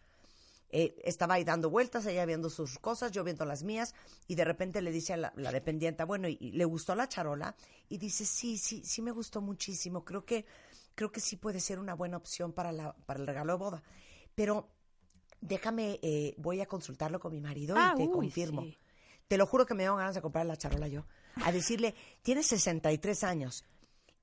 Eh, 0.75 0.95
estaba 1.05 1.35
ahí 1.35 1.45
dando 1.45 1.69
vueltas, 1.69 2.07
ella 2.07 2.25
viendo 2.25 2.49
sus 2.49 2.79
cosas, 2.79 3.13
yo 3.13 3.25
viendo 3.25 3.45
las 3.45 3.63
mías, 3.63 3.95
y 4.27 4.37
de 4.37 4.45
repente 4.47 4.81
le 4.81 4.91
dice 4.91 5.13
a 5.13 5.17
la, 5.19 5.33
la 5.37 5.53
dependienta, 5.53 6.07
bueno, 6.07 6.29
¿y, 6.29 6.39
y 6.41 6.53
le 6.53 6.65
gustó 6.65 6.95
la 6.95 7.09
charola? 7.09 7.55
Y 7.91 7.99
dice, 7.99 8.25
sí, 8.25 8.57
sí, 8.57 8.83
sí 8.83 9.03
me 9.03 9.11
gustó 9.11 9.43
muchísimo. 9.43 10.03
Creo 10.03 10.25
que, 10.25 10.47
creo 10.95 11.11
que 11.13 11.21
sí 11.21 11.37
puede 11.37 11.61
ser 11.61 11.79
una 11.79 11.95
buena 11.95 12.17
opción 12.17 12.53
para, 12.53 12.73
la, 12.73 12.93
para 13.07 13.21
el 13.21 13.27
regalo 13.27 13.53
de 13.55 13.59
boda. 13.59 13.83
Pero 14.35 14.69
déjame, 15.41 15.99
eh, 16.03 16.35
voy 16.39 16.61
a 16.61 16.67
consultarlo 16.67 17.19
con 17.21 17.33
mi 17.33 17.41
marido 17.41 17.75
Ah, 17.77 17.93
y 17.95 17.99
te 17.99 18.03
uy, 18.05 18.13
confirmo. 18.13 18.63
sí. 18.63 18.79
Te 19.29 19.39
lo 19.39 19.47
juro 19.47 19.65
que 19.65 19.75
me 19.75 19.83
dieron 19.85 19.97
ganas 19.99 20.15
de 20.15 20.21
comprar 20.21 20.45
la 20.47 20.57
charola 20.57 20.89
yo. 20.89 21.07
A 21.45 21.53
decirle, 21.53 21.95
tienes 22.23 22.47
63 22.47 23.25
años. 23.25 23.65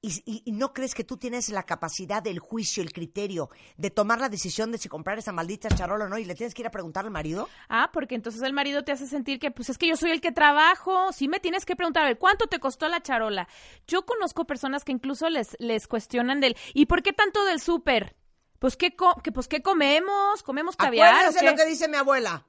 Y, 0.01 0.13
y- 0.25 0.43
y 0.45 0.51
no 0.53 0.71
crees 0.71 0.95
que 0.95 1.03
tú 1.03 1.17
tienes 1.17 1.49
la 1.49 1.63
capacidad, 1.63 2.25
el 2.25 2.39
juicio, 2.39 2.81
el 2.81 2.93
criterio 2.93 3.49
de 3.75 3.89
tomar 3.89 4.21
la 4.21 4.29
decisión 4.29 4.71
de 4.71 4.77
si 4.77 4.87
comprar 4.87 5.19
esa 5.19 5.33
maldita 5.33 5.67
charola 5.67 6.05
o 6.05 6.07
no 6.07 6.17
y 6.17 6.23
le 6.23 6.35
tienes 6.35 6.53
que 6.53 6.61
ir 6.61 6.67
a 6.67 6.71
preguntar 6.71 7.03
al 7.03 7.11
marido? 7.11 7.49
Ah, 7.67 7.89
porque 7.91 8.15
entonces 8.15 8.41
el 8.43 8.53
marido 8.53 8.83
te 8.83 8.93
hace 8.93 9.07
sentir 9.07 9.39
que, 9.39 9.51
pues 9.51 9.69
es 9.69 9.77
que 9.77 9.87
yo 9.89 9.97
soy 9.97 10.11
el 10.11 10.21
que 10.21 10.31
trabajo. 10.31 11.11
Sí 11.11 11.27
me 11.27 11.41
tienes 11.41 11.65
que 11.65 11.75
preguntar, 11.75 12.03
a 12.03 12.07
ver, 12.07 12.17
¿cuánto 12.17 12.47
te 12.47 12.59
costó 12.59 12.87
la 12.87 13.01
charola? 13.01 13.49
Yo 13.87 14.05
conozco 14.05 14.45
personas 14.45 14.85
que 14.85 14.93
incluso 14.93 15.27
les, 15.29 15.57
les 15.59 15.85
cuestionan 15.87 16.39
del, 16.39 16.55
¿y 16.73 16.85
por 16.85 17.03
qué 17.03 17.11
tanto 17.11 17.43
del 17.43 17.59
súper? 17.59 18.15
Pues 18.59 18.77
¿qué, 18.77 18.95
co- 18.95 19.15
que, 19.21 19.33
pues, 19.33 19.49
¿qué 19.49 19.61
comemos? 19.61 20.43
¿Comemos 20.43 20.77
caviar? 20.77 21.13
Acuérdense 21.13 21.45
lo 21.45 21.55
que 21.57 21.65
dice 21.65 21.89
mi 21.89 21.97
abuela. 21.97 22.45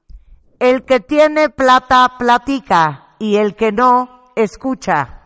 El 0.61 0.85
que 0.85 1.01
tiene 1.01 1.51
plata, 1.51 2.15
platica. 2.17 3.17
Y 3.19 3.37
el 3.37 3.57
que 3.57 3.73
no, 3.73 4.33
escucha. 4.37 5.20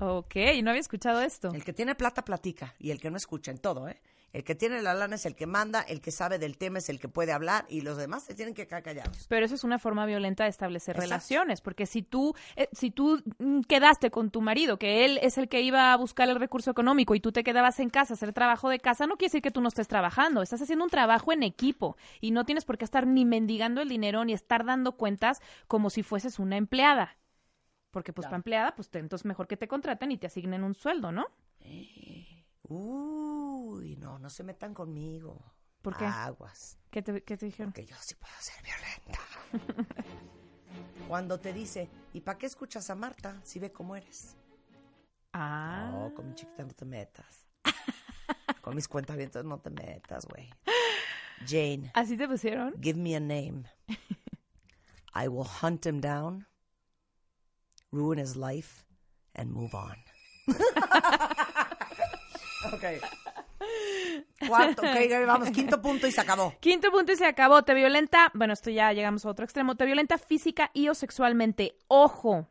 Ok, 0.00 0.36
no 0.62 0.70
había 0.70 0.80
escuchado 0.80 1.20
esto. 1.20 1.52
El 1.52 1.64
que 1.64 1.72
tiene 1.72 1.94
plata, 1.94 2.24
platica. 2.24 2.74
Y 2.78 2.90
el 2.90 3.00
que 3.00 3.10
no 3.10 3.16
escucha 3.16 3.50
en 3.50 3.58
todo, 3.58 3.88
¿eh? 3.88 4.00
El 4.32 4.44
que 4.44 4.54
tiene 4.54 4.82
la 4.82 4.92
lana 4.92 5.14
es 5.14 5.24
el 5.24 5.34
que 5.34 5.46
manda, 5.46 5.80
el 5.80 6.02
que 6.02 6.10
sabe 6.10 6.38
del 6.38 6.58
tema 6.58 6.78
es 6.78 6.90
el 6.90 7.00
que 7.00 7.08
puede 7.08 7.32
hablar 7.32 7.64
y 7.68 7.80
los 7.80 7.96
demás 7.96 8.24
se 8.24 8.34
tienen 8.34 8.54
que 8.54 8.66
quedar 8.66 8.82
callados. 8.82 9.26
Pero 9.26 9.46
eso 9.46 9.54
es 9.54 9.64
una 9.64 9.78
forma 9.78 10.04
violenta 10.04 10.44
de 10.44 10.50
establecer 10.50 10.96
Exacto. 10.96 11.10
relaciones, 11.10 11.60
porque 11.62 11.86
si 11.86 12.02
tú, 12.02 12.34
eh, 12.56 12.68
si 12.72 12.90
tú 12.90 13.22
mm, 13.38 13.62
quedaste 13.62 14.10
con 14.10 14.30
tu 14.30 14.42
marido, 14.42 14.78
que 14.78 15.06
él 15.06 15.18
es 15.22 15.38
el 15.38 15.48
que 15.48 15.62
iba 15.62 15.94
a 15.94 15.96
buscar 15.96 16.28
el 16.28 16.38
recurso 16.38 16.70
económico 16.70 17.14
y 17.14 17.20
tú 17.20 17.32
te 17.32 17.42
quedabas 17.42 17.80
en 17.80 17.88
casa 17.88 18.12
a 18.12 18.16
hacer 18.16 18.34
trabajo 18.34 18.68
de 18.68 18.80
casa, 18.80 19.06
no 19.06 19.16
quiere 19.16 19.30
decir 19.30 19.42
que 19.42 19.50
tú 19.50 19.62
no 19.62 19.68
estés 19.68 19.88
trabajando, 19.88 20.42
estás 20.42 20.60
haciendo 20.60 20.84
un 20.84 20.90
trabajo 20.90 21.32
en 21.32 21.42
equipo 21.42 21.96
y 22.20 22.30
no 22.30 22.44
tienes 22.44 22.66
por 22.66 22.76
qué 22.76 22.84
estar 22.84 23.06
ni 23.06 23.24
mendigando 23.24 23.80
el 23.80 23.88
dinero 23.88 24.26
ni 24.26 24.34
estar 24.34 24.66
dando 24.66 24.92
cuentas 24.92 25.40
como 25.68 25.88
si 25.88 26.02
fueses 26.02 26.38
una 26.38 26.58
empleada. 26.58 27.16
Porque 27.90 28.12
pues 28.12 28.26
para 28.26 28.36
empleada, 28.36 28.74
pues 28.74 28.90
te- 28.90 28.98
entonces 28.98 29.24
mejor 29.24 29.46
que 29.48 29.56
te 29.56 29.66
contraten 29.68 30.12
y 30.12 30.18
te 30.18 30.26
asignen 30.26 30.62
un 30.64 30.74
sueldo, 30.74 31.10
¿no? 31.12 31.26
Uy, 32.64 33.96
no, 33.96 34.18
no 34.18 34.28
se 34.30 34.44
metan 34.44 34.74
conmigo. 34.74 35.54
¿Por 35.82 35.96
qué? 35.96 36.04
Aguas. 36.04 36.78
¿Qué 36.90 37.02
te, 37.02 37.22
qué 37.22 37.36
te 37.36 37.46
dijeron? 37.46 37.72
Que 37.72 37.86
yo 37.86 37.96
sí 38.00 38.14
puedo 38.14 38.34
ser 38.40 38.62
violenta. 38.62 39.94
Cuando 41.08 41.40
te 41.40 41.52
dice, 41.52 41.88
¿y 42.12 42.20
para 42.20 42.36
qué 42.36 42.46
escuchas 42.46 42.90
a 42.90 42.94
Marta 42.94 43.40
si 43.42 43.58
ve 43.58 43.72
cómo 43.72 43.96
eres? 43.96 44.36
Ah. 45.32 45.88
No, 45.90 46.14
con 46.14 46.28
mi 46.28 46.34
chiquita 46.34 46.64
no 46.64 46.74
te 46.74 46.84
metas. 46.84 47.46
con 48.60 48.74
mis 48.74 48.86
cuentavientos 48.88 49.44
no 49.44 49.58
te 49.60 49.70
metas, 49.70 50.26
güey. 50.26 50.50
Jane, 51.46 51.90
¿Así 51.94 52.16
te 52.16 52.28
pusieron? 52.28 52.74
give 52.82 52.98
me 53.00 53.14
a 53.16 53.20
name. 53.20 53.62
I 55.14 55.28
will 55.28 55.46
hunt 55.62 55.86
him 55.86 56.00
down, 56.00 56.46
ruin 57.92 58.18
his 58.18 58.36
life, 58.36 58.84
and 59.34 59.50
move 59.52 59.74
on. 59.74 59.96
ok. 62.72 62.84
Cuarto, 64.46 64.82
ok, 64.82 65.26
vamos, 65.26 65.50
quinto 65.50 65.82
punto 65.82 66.06
y 66.06 66.12
se 66.12 66.20
acabó. 66.20 66.54
Quinto 66.60 66.90
punto 66.90 67.12
y 67.12 67.16
se 67.16 67.26
acabó. 67.26 67.62
Te 67.62 67.74
violenta, 67.74 68.30
bueno, 68.34 68.52
esto 68.52 68.70
ya 68.70 68.92
llegamos 68.92 69.24
a 69.26 69.30
otro 69.30 69.44
extremo, 69.44 69.76
te 69.76 69.84
violenta 69.84 70.16
física 70.18 70.70
y 70.72 70.88
o 70.88 70.94
sexualmente. 70.94 71.76
Ojo, 71.88 72.46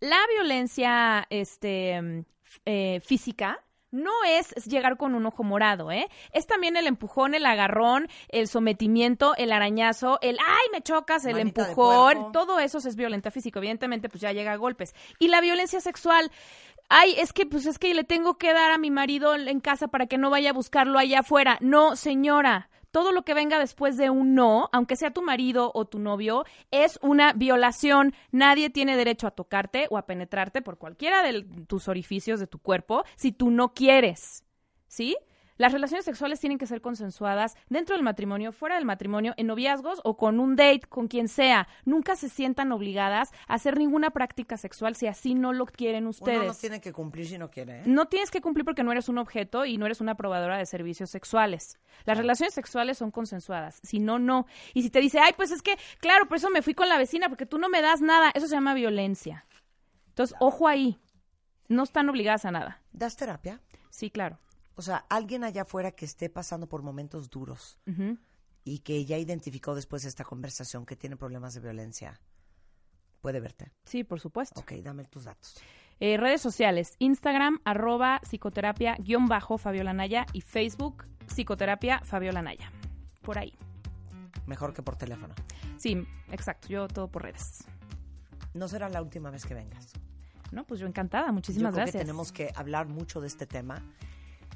la 0.00 0.18
violencia 0.32 1.26
este, 1.28 2.00
mm, 2.00 2.24
eh, 2.66 3.00
física 3.04 3.62
no 3.90 4.12
es 4.26 4.48
llegar 4.66 4.96
con 4.96 5.14
un 5.14 5.26
ojo 5.26 5.42
morado, 5.42 5.90
¿eh? 5.90 6.08
Es 6.32 6.46
también 6.46 6.76
el 6.76 6.86
empujón, 6.86 7.34
el 7.34 7.46
agarrón, 7.46 8.08
el 8.28 8.48
sometimiento, 8.48 9.34
el 9.36 9.52
arañazo, 9.52 10.18
el 10.22 10.38
¡ay, 10.38 10.66
me 10.72 10.82
chocas! 10.82 11.24
El 11.24 11.34
Manita 11.34 11.68
empujón, 11.68 12.32
todo 12.32 12.58
eso 12.58 12.78
es 12.78 12.96
violenta 12.96 13.30
física. 13.30 13.58
Evidentemente, 13.58 14.08
pues 14.08 14.20
ya 14.20 14.32
llega 14.32 14.52
a 14.52 14.56
golpes. 14.56 14.94
Y 15.18 15.28
la 15.28 15.40
violencia 15.40 15.80
sexual, 15.80 16.30
ay, 16.88 17.14
es 17.18 17.32
que, 17.32 17.46
pues 17.46 17.66
es 17.66 17.78
que 17.78 17.94
le 17.94 18.04
tengo 18.04 18.38
que 18.38 18.52
dar 18.52 18.70
a 18.70 18.78
mi 18.78 18.90
marido 18.90 19.34
en 19.34 19.60
casa 19.60 19.88
para 19.88 20.06
que 20.06 20.18
no 20.18 20.30
vaya 20.30 20.50
a 20.50 20.54
buscarlo 20.54 20.98
allá 20.98 21.20
afuera. 21.20 21.58
No, 21.60 21.96
señora. 21.96 22.68
Todo 22.90 23.12
lo 23.12 23.22
que 23.22 23.34
venga 23.34 23.58
después 23.58 23.96
de 23.96 24.10
un 24.10 24.34
no, 24.34 24.68
aunque 24.72 24.96
sea 24.96 25.12
tu 25.12 25.22
marido 25.22 25.70
o 25.74 25.84
tu 25.84 25.98
novio, 25.98 26.44
es 26.70 26.98
una 27.02 27.32
violación. 27.32 28.14
Nadie 28.32 28.70
tiene 28.70 28.96
derecho 28.96 29.26
a 29.26 29.30
tocarte 29.30 29.86
o 29.90 29.98
a 29.98 30.06
penetrarte 30.06 30.60
por 30.62 30.78
cualquiera 30.78 31.22
de 31.22 31.44
tus 31.66 31.88
orificios 31.88 32.40
de 32.40 32.46
tu 32.46 32.58
cuerpo 32.58 33.04
si 33.16 33.32
tú 33.32 33.50
no 33.50 33.74
quieres. 33.74 34.44
¿Sí? 34.88 35.16
Las 35.60 35.74
relaciones 35.74 36.06
sexuales 36.06 36.40
tienen 36.40 36.56
que 36.56 36.66
ser 36.66 36.80
consensuadas 36.80 37.54
dentro 37.68 37.94
del 37.94 38.02
matrimonio, 38.02 38.50
fuera 38.50 38.76
del 38.76 38.86
matrimonio, 38.86 39.34
en 39.36 39.46
noviazgos 39.46 40.00
o 40.04 40.16
con 40.16 40.40
un 40.40 40.56
date, 40.56 40.80
con 40.88 41.06
quien 41.06 41.28
sea. 41.28 41.68
Nunca 41.84 42.16
se 42.16 42.30
sientan 42.30 42.72
obligadas 42.72 43.30
a 43.46 43.56
hacer 43.56 43.76
ninguna 43.76 44.08
práctica 44.08 44.56
sexual 44.56 44.96
si 44.96 45.06
así 45.06 45.34
no 45.34 45.52
lo 45.52 45.66
quieren 45.66 46.06
ustedes. 46.06 46.38
Uno 46.38 46.46
no 46.46 46.54
tiene 46.54 46.80
que 46.80 46.94
cumplir 46.94 47.26
si 47.26 47.36
no 47.36 47.50
quiere, 47.50 47.80
¿eh? 47.80 47.82
No 47.84 48.08
tienes 48.08 48.30
que 48.30 48.40
cumplir 48.40 48.64
porque 48.64 48.82
no 48.82 48.90
eres 48.90 49.10
un 49.10 49.18
objeto 49.18 49.66
y 49.66 49.76
no 49.76 49.84
eres 49.84 50.00
una 50.00 50.14
probadora 50.14 50.56
de 50.56 50.64
servicios 50.64 51.10
sexuales. 51.10 51.78
Las 52.06 52.16
relaciones 52.16 52.54
sexuales 52.54 52.96
son 52.96 53.10
consensuadas. 53.10 53.80
Si 53.82 53.98
no, 53.98 54.18
no. 54.18 54.46
Y 54.72 54.82
si 54.82 54.88
te 54.88 55.00
dice, 55.00 55.18
ay, 55.18 55.34
pues 55.36 55.50
es 55.50 55.60
que, 55.60 55.76
claro, 55.98 56.26
por 56.26 56.38
eso 56.38 56.48
me 56.48 56.62
fui 56.62 56.72
con 56.72 56.88
la 56.88 56.96
vecina 56.96 57.28
porque 57.28 57.44
tú 57.44 57.58
no 57.58 57.68
me 57.68 57.82
das 57.82 58.00
nada, 58.00 58.30
eso 58.32 58.46
se 58.46 58.54
llama 58.54 58.72
violencia. 58.72 59.44
Entonces, 60.08 60.34
ojo 60.40 60.66
ahí. 60.66 60.98
No 61.68 61.82
están 61.82 62.08
obligadas 62.08 62.46
a 62.46 62.50
nada. 62.50 62.80
¿Das 62.92 63.14
terapia? 63.18 63.60
Sí, 63.90 64.10
claro. 64.10 64.38
O 64.76 64.82
sea, 64.82 65.04
alguien 65.08 65.44
allá 65.44 65.62
afuera 65.62 65.90
que 65.92 66.04
esté 66.04 66.30
pasando 66.30 66.68
por 66.68 66.82
momentos 66.82 67.28
duros 67.30 67.78
y 68.64 68.78
que 68.80 69.04
ya 69.04 69.18
identificó 69.18 69.74
después 69.74 70.02
de 70.02 70.08
esta 70.08 70.24
conversación 70.24 70.86
que 70.86 70.96
tiene 70.96 71.16
problemas 71.16 71.54
de 71.54 71.60
violencia, 71.60 72.20
puede 73.20 73.40
verte. 73.40 73.72
Sí, 73.84 74.04
por 74.04 74.20
supuesto. 74.20 74.60
Ok, 74.60 74.72
dame 74.82 75.04
tus 75.04 75.24
datos. 75.24 75.56
Eh, 75.98 76.16
redes 76.16 76.40
sociales, 76.40 76.94
Instagram, 76.98 77.60
arroba 77.64 78.20
psicoterapia, 78.22 78.96
guion 78.98 79.26
bajo, 79.26 79.58
Fabiola 79.58 79.92
Naya 79.92 80.24
y 80.32 80.40
Facebook, 80.40 81.04
psicoterapia, 81.26 82.00
Fabiola 82.04 82.40
Naya. 82.40 82.72
Por 83.20 83.38
ahí. 83.38 83.52
Mejor 84.46 84.72
que 84.72 84.82
por 84.82 84.96
teléfono. 84.96 85.34
Sí, 85.76 86.06
exacto. 86.32 86.68
Yo 86.68 86.88
todo 86.88 87.08
por 87.08 87.24
redes. 87.24 87.64
No 88.54 88.66
será 88.66 88.88
la 88.88 89.02
última 89.02 89.30
vez 89.30 89.44
que 89.44 89.54
vengas. 89.54 89.92
No, 90.52 90.64
pues 90.64 90.80
yo 90.80 90.86
encantada. 90.86 91.26
Yo 91.26 91.32
Muchísimas 91.34 91.72
creo 91.72 91.84
gracias. 91.84 92.00
que 92.00 92.06
tenemos 92.06 92.32
que 92.32 92.50
hablar 92.56 92.88
mucho 92.88 93.20
de 93.20 93.26
este 93.26 93.46
tema. 93.46 93.82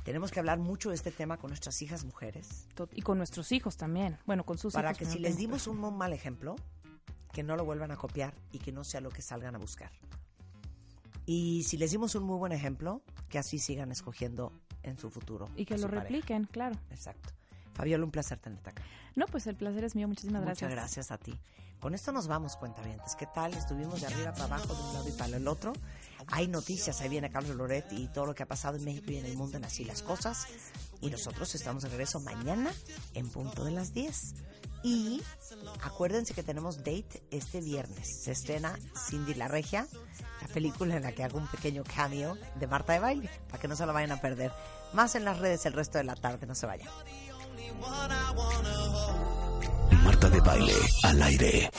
Tenemos 0.04 0.30
que 0.30 0.38
hablar 0.38 0.58
mucho 0.58 0.90
de 0.90 0.94
este 0.96 1.10
tema 1.10 1.38
con 1.38 1.48
nuestras 1.50 1.80
hijas 1.82 2.04
mujeres. 2.04 2.66
Y 2.92 3.02
con 3.02 3.18
nuestros 3.18 3.50
hijos 3.52 3.76
también. 3.76 4.18
Bueno, 4.26 4.44
con 4.44 4.58
sus 4.58 4.74
Para 4.74 4.90
hijos. 4.90 4.98
que 4.98 5.06
si 5.06 5.18
les 5.18 5.36
dimos 5.38 5.66
un 5.66 5.80
mal 5.96 6.12
ejemplo, 6.12 6.56
que 7.32 7.42
no 7.42 7.56
lo 7.56 7.64
vuelvan 7.64 7.90
a 7.90 7.96
copiar 7.96 8.34
y 8.52 8.58
que 8.58 8.70
no 8.70 8.84
sea 8.84 9.00
lo 9.00 9.10
que 9.10 9.22
salgan 9.22 9.54
a 9.54 9.58
buscar. 9.58 9.90
Y 11.26 11.62
si 11.64 11.78
les 11.78 11.90
dimos 11.90 12.14
un 12.14 12.24
muy 12.24 12.36
buen 12.36 12.52
ejemplo, 12.52 13.00
que 13.30 13.38
así 13.38 13.58
sigan 13.58 13.90
escogiendo 13.90 14.52
en 14.82 14.98
su 14.98 15.10
futuro. 15.10 15.48
Y 15.56 15.64
que 15.64 15.78
lo 15.78 15.86
pareja. 15.86 16.02
repliquen, 16.02 16.44
claro. 16.44 16.76
Exacto. 16.90 17.30
Fabiola, 17.72 18.04
un 18.04 18.10
placer 18.10 18.38
tenerte 18.38 18.70
acá. 18.70 18.82
No, 19.16 19.26
pues 19.26 19.46
el 19.46 19.56
placer 19.56 19.84
es 19.84 19.94
mío. 19.96 20.06
Muchísimas 20.06 20.42
Muchas 20.42 20.70
gracias. 20.70 21.08
gracias 21.08 21.10
a 21.10 21.18
ti. 21.18 21.34
Con 21.80 21.94
esto 21.94 22.12
nos 22.12 22.28
vamos, 22.28 22.56
cuentavientes. 22.56 23.16
¿Qué 23.16 23.26
tal? 23.26 23.54
Estuvimos 23.54 24.00
de 24.00 24.06
arriba 24.06 24.32
para 24.32 24.44
abajo, 24.44 24.74
de 24.74 24.82
un 24.82 24.92
lado 24.94 25.08
y 25.08 25.12
para 25.12 25.36
el 25.36 25.48
otro. 25.48 25.72
Hay 26.28 26.48
noticias, 26.48 27.00
ahí 27.00 27.08
viene 27.08 27.30
Carlos 27.30 27.56
Loret 27.56 27.92
y 27.92 28.08
todo 28.08 28.26
lo 28.26 28.34
que 28.34 28.42
ha 28.42 28.46
pasado 28.46 28.76
en 28.76 28.84
México 28.84 29.10
y 29.10 29.18
en 29.18 29.26
el 29.26 29.36
mundo 29.36 29.56
en 29.56 29.64
Así 29.64 29.84
las 29.84 30.02
Cosas. 30.02 30.46
Y 31.00 31.10
nosotros 31.10 31.54
estamos 31.54 31.82
de 31.82 31.90
regreso 31.90 32.20
mañana 32.20 32.72
en 33.14 33.30
punto 33.30 33.64
de 33.64 33.72
las 33.72 33.92
10. 33.92 34.34
Y 34.82 35.22
acuérdense 35.82 36.34
que 36.34 36.42
tenemos 36.42 36.78
date 36.78 37.22
este 37.30 37.60
viernes. 37.60 38.22
Se 38.22 38.32
estrena 38.32 38.78
Cindy 39.08 39.34
la 39.34 39.48
Regia, 39.48 39.86
la 40.42 40.48
película 40.48 40.96
en 40.96 41.02
la 41.02 41.12
que 41.12 41.24
hago 41.24 41.38
un 41.38 41.48
pequeño 41.48 41.84
cameo 41.84 42.36
de 42.54 42.66
Marta 42.66 42.92
de 42.92 42.98
Baile, 42.98 43.30
para 43.48 43.60
que 43.60 43.68
no 43.68 43.76
se 43.76 43.86
lo 43.86 43.92
vayan 43.94 44.12
a 44.12 44.20
perder. 44.20 44.52
Más 44.92 45.14
en 45.14 45.24
las 45.24 45.38
redes 45.38 45.64
el 45.64 45.72
resto 45.72 45.98
de 45.98 46.04
la 46.04 46.16
tarde, 46.16 46.46
no 46.46 46.54
se 46.54 46.66
vayan. 46.66 46.88
Marta 50.02 50.28
de 50.28 50.40
Baile 50.40 50.74
al 51.02 51.22
aire. 51.22 51.70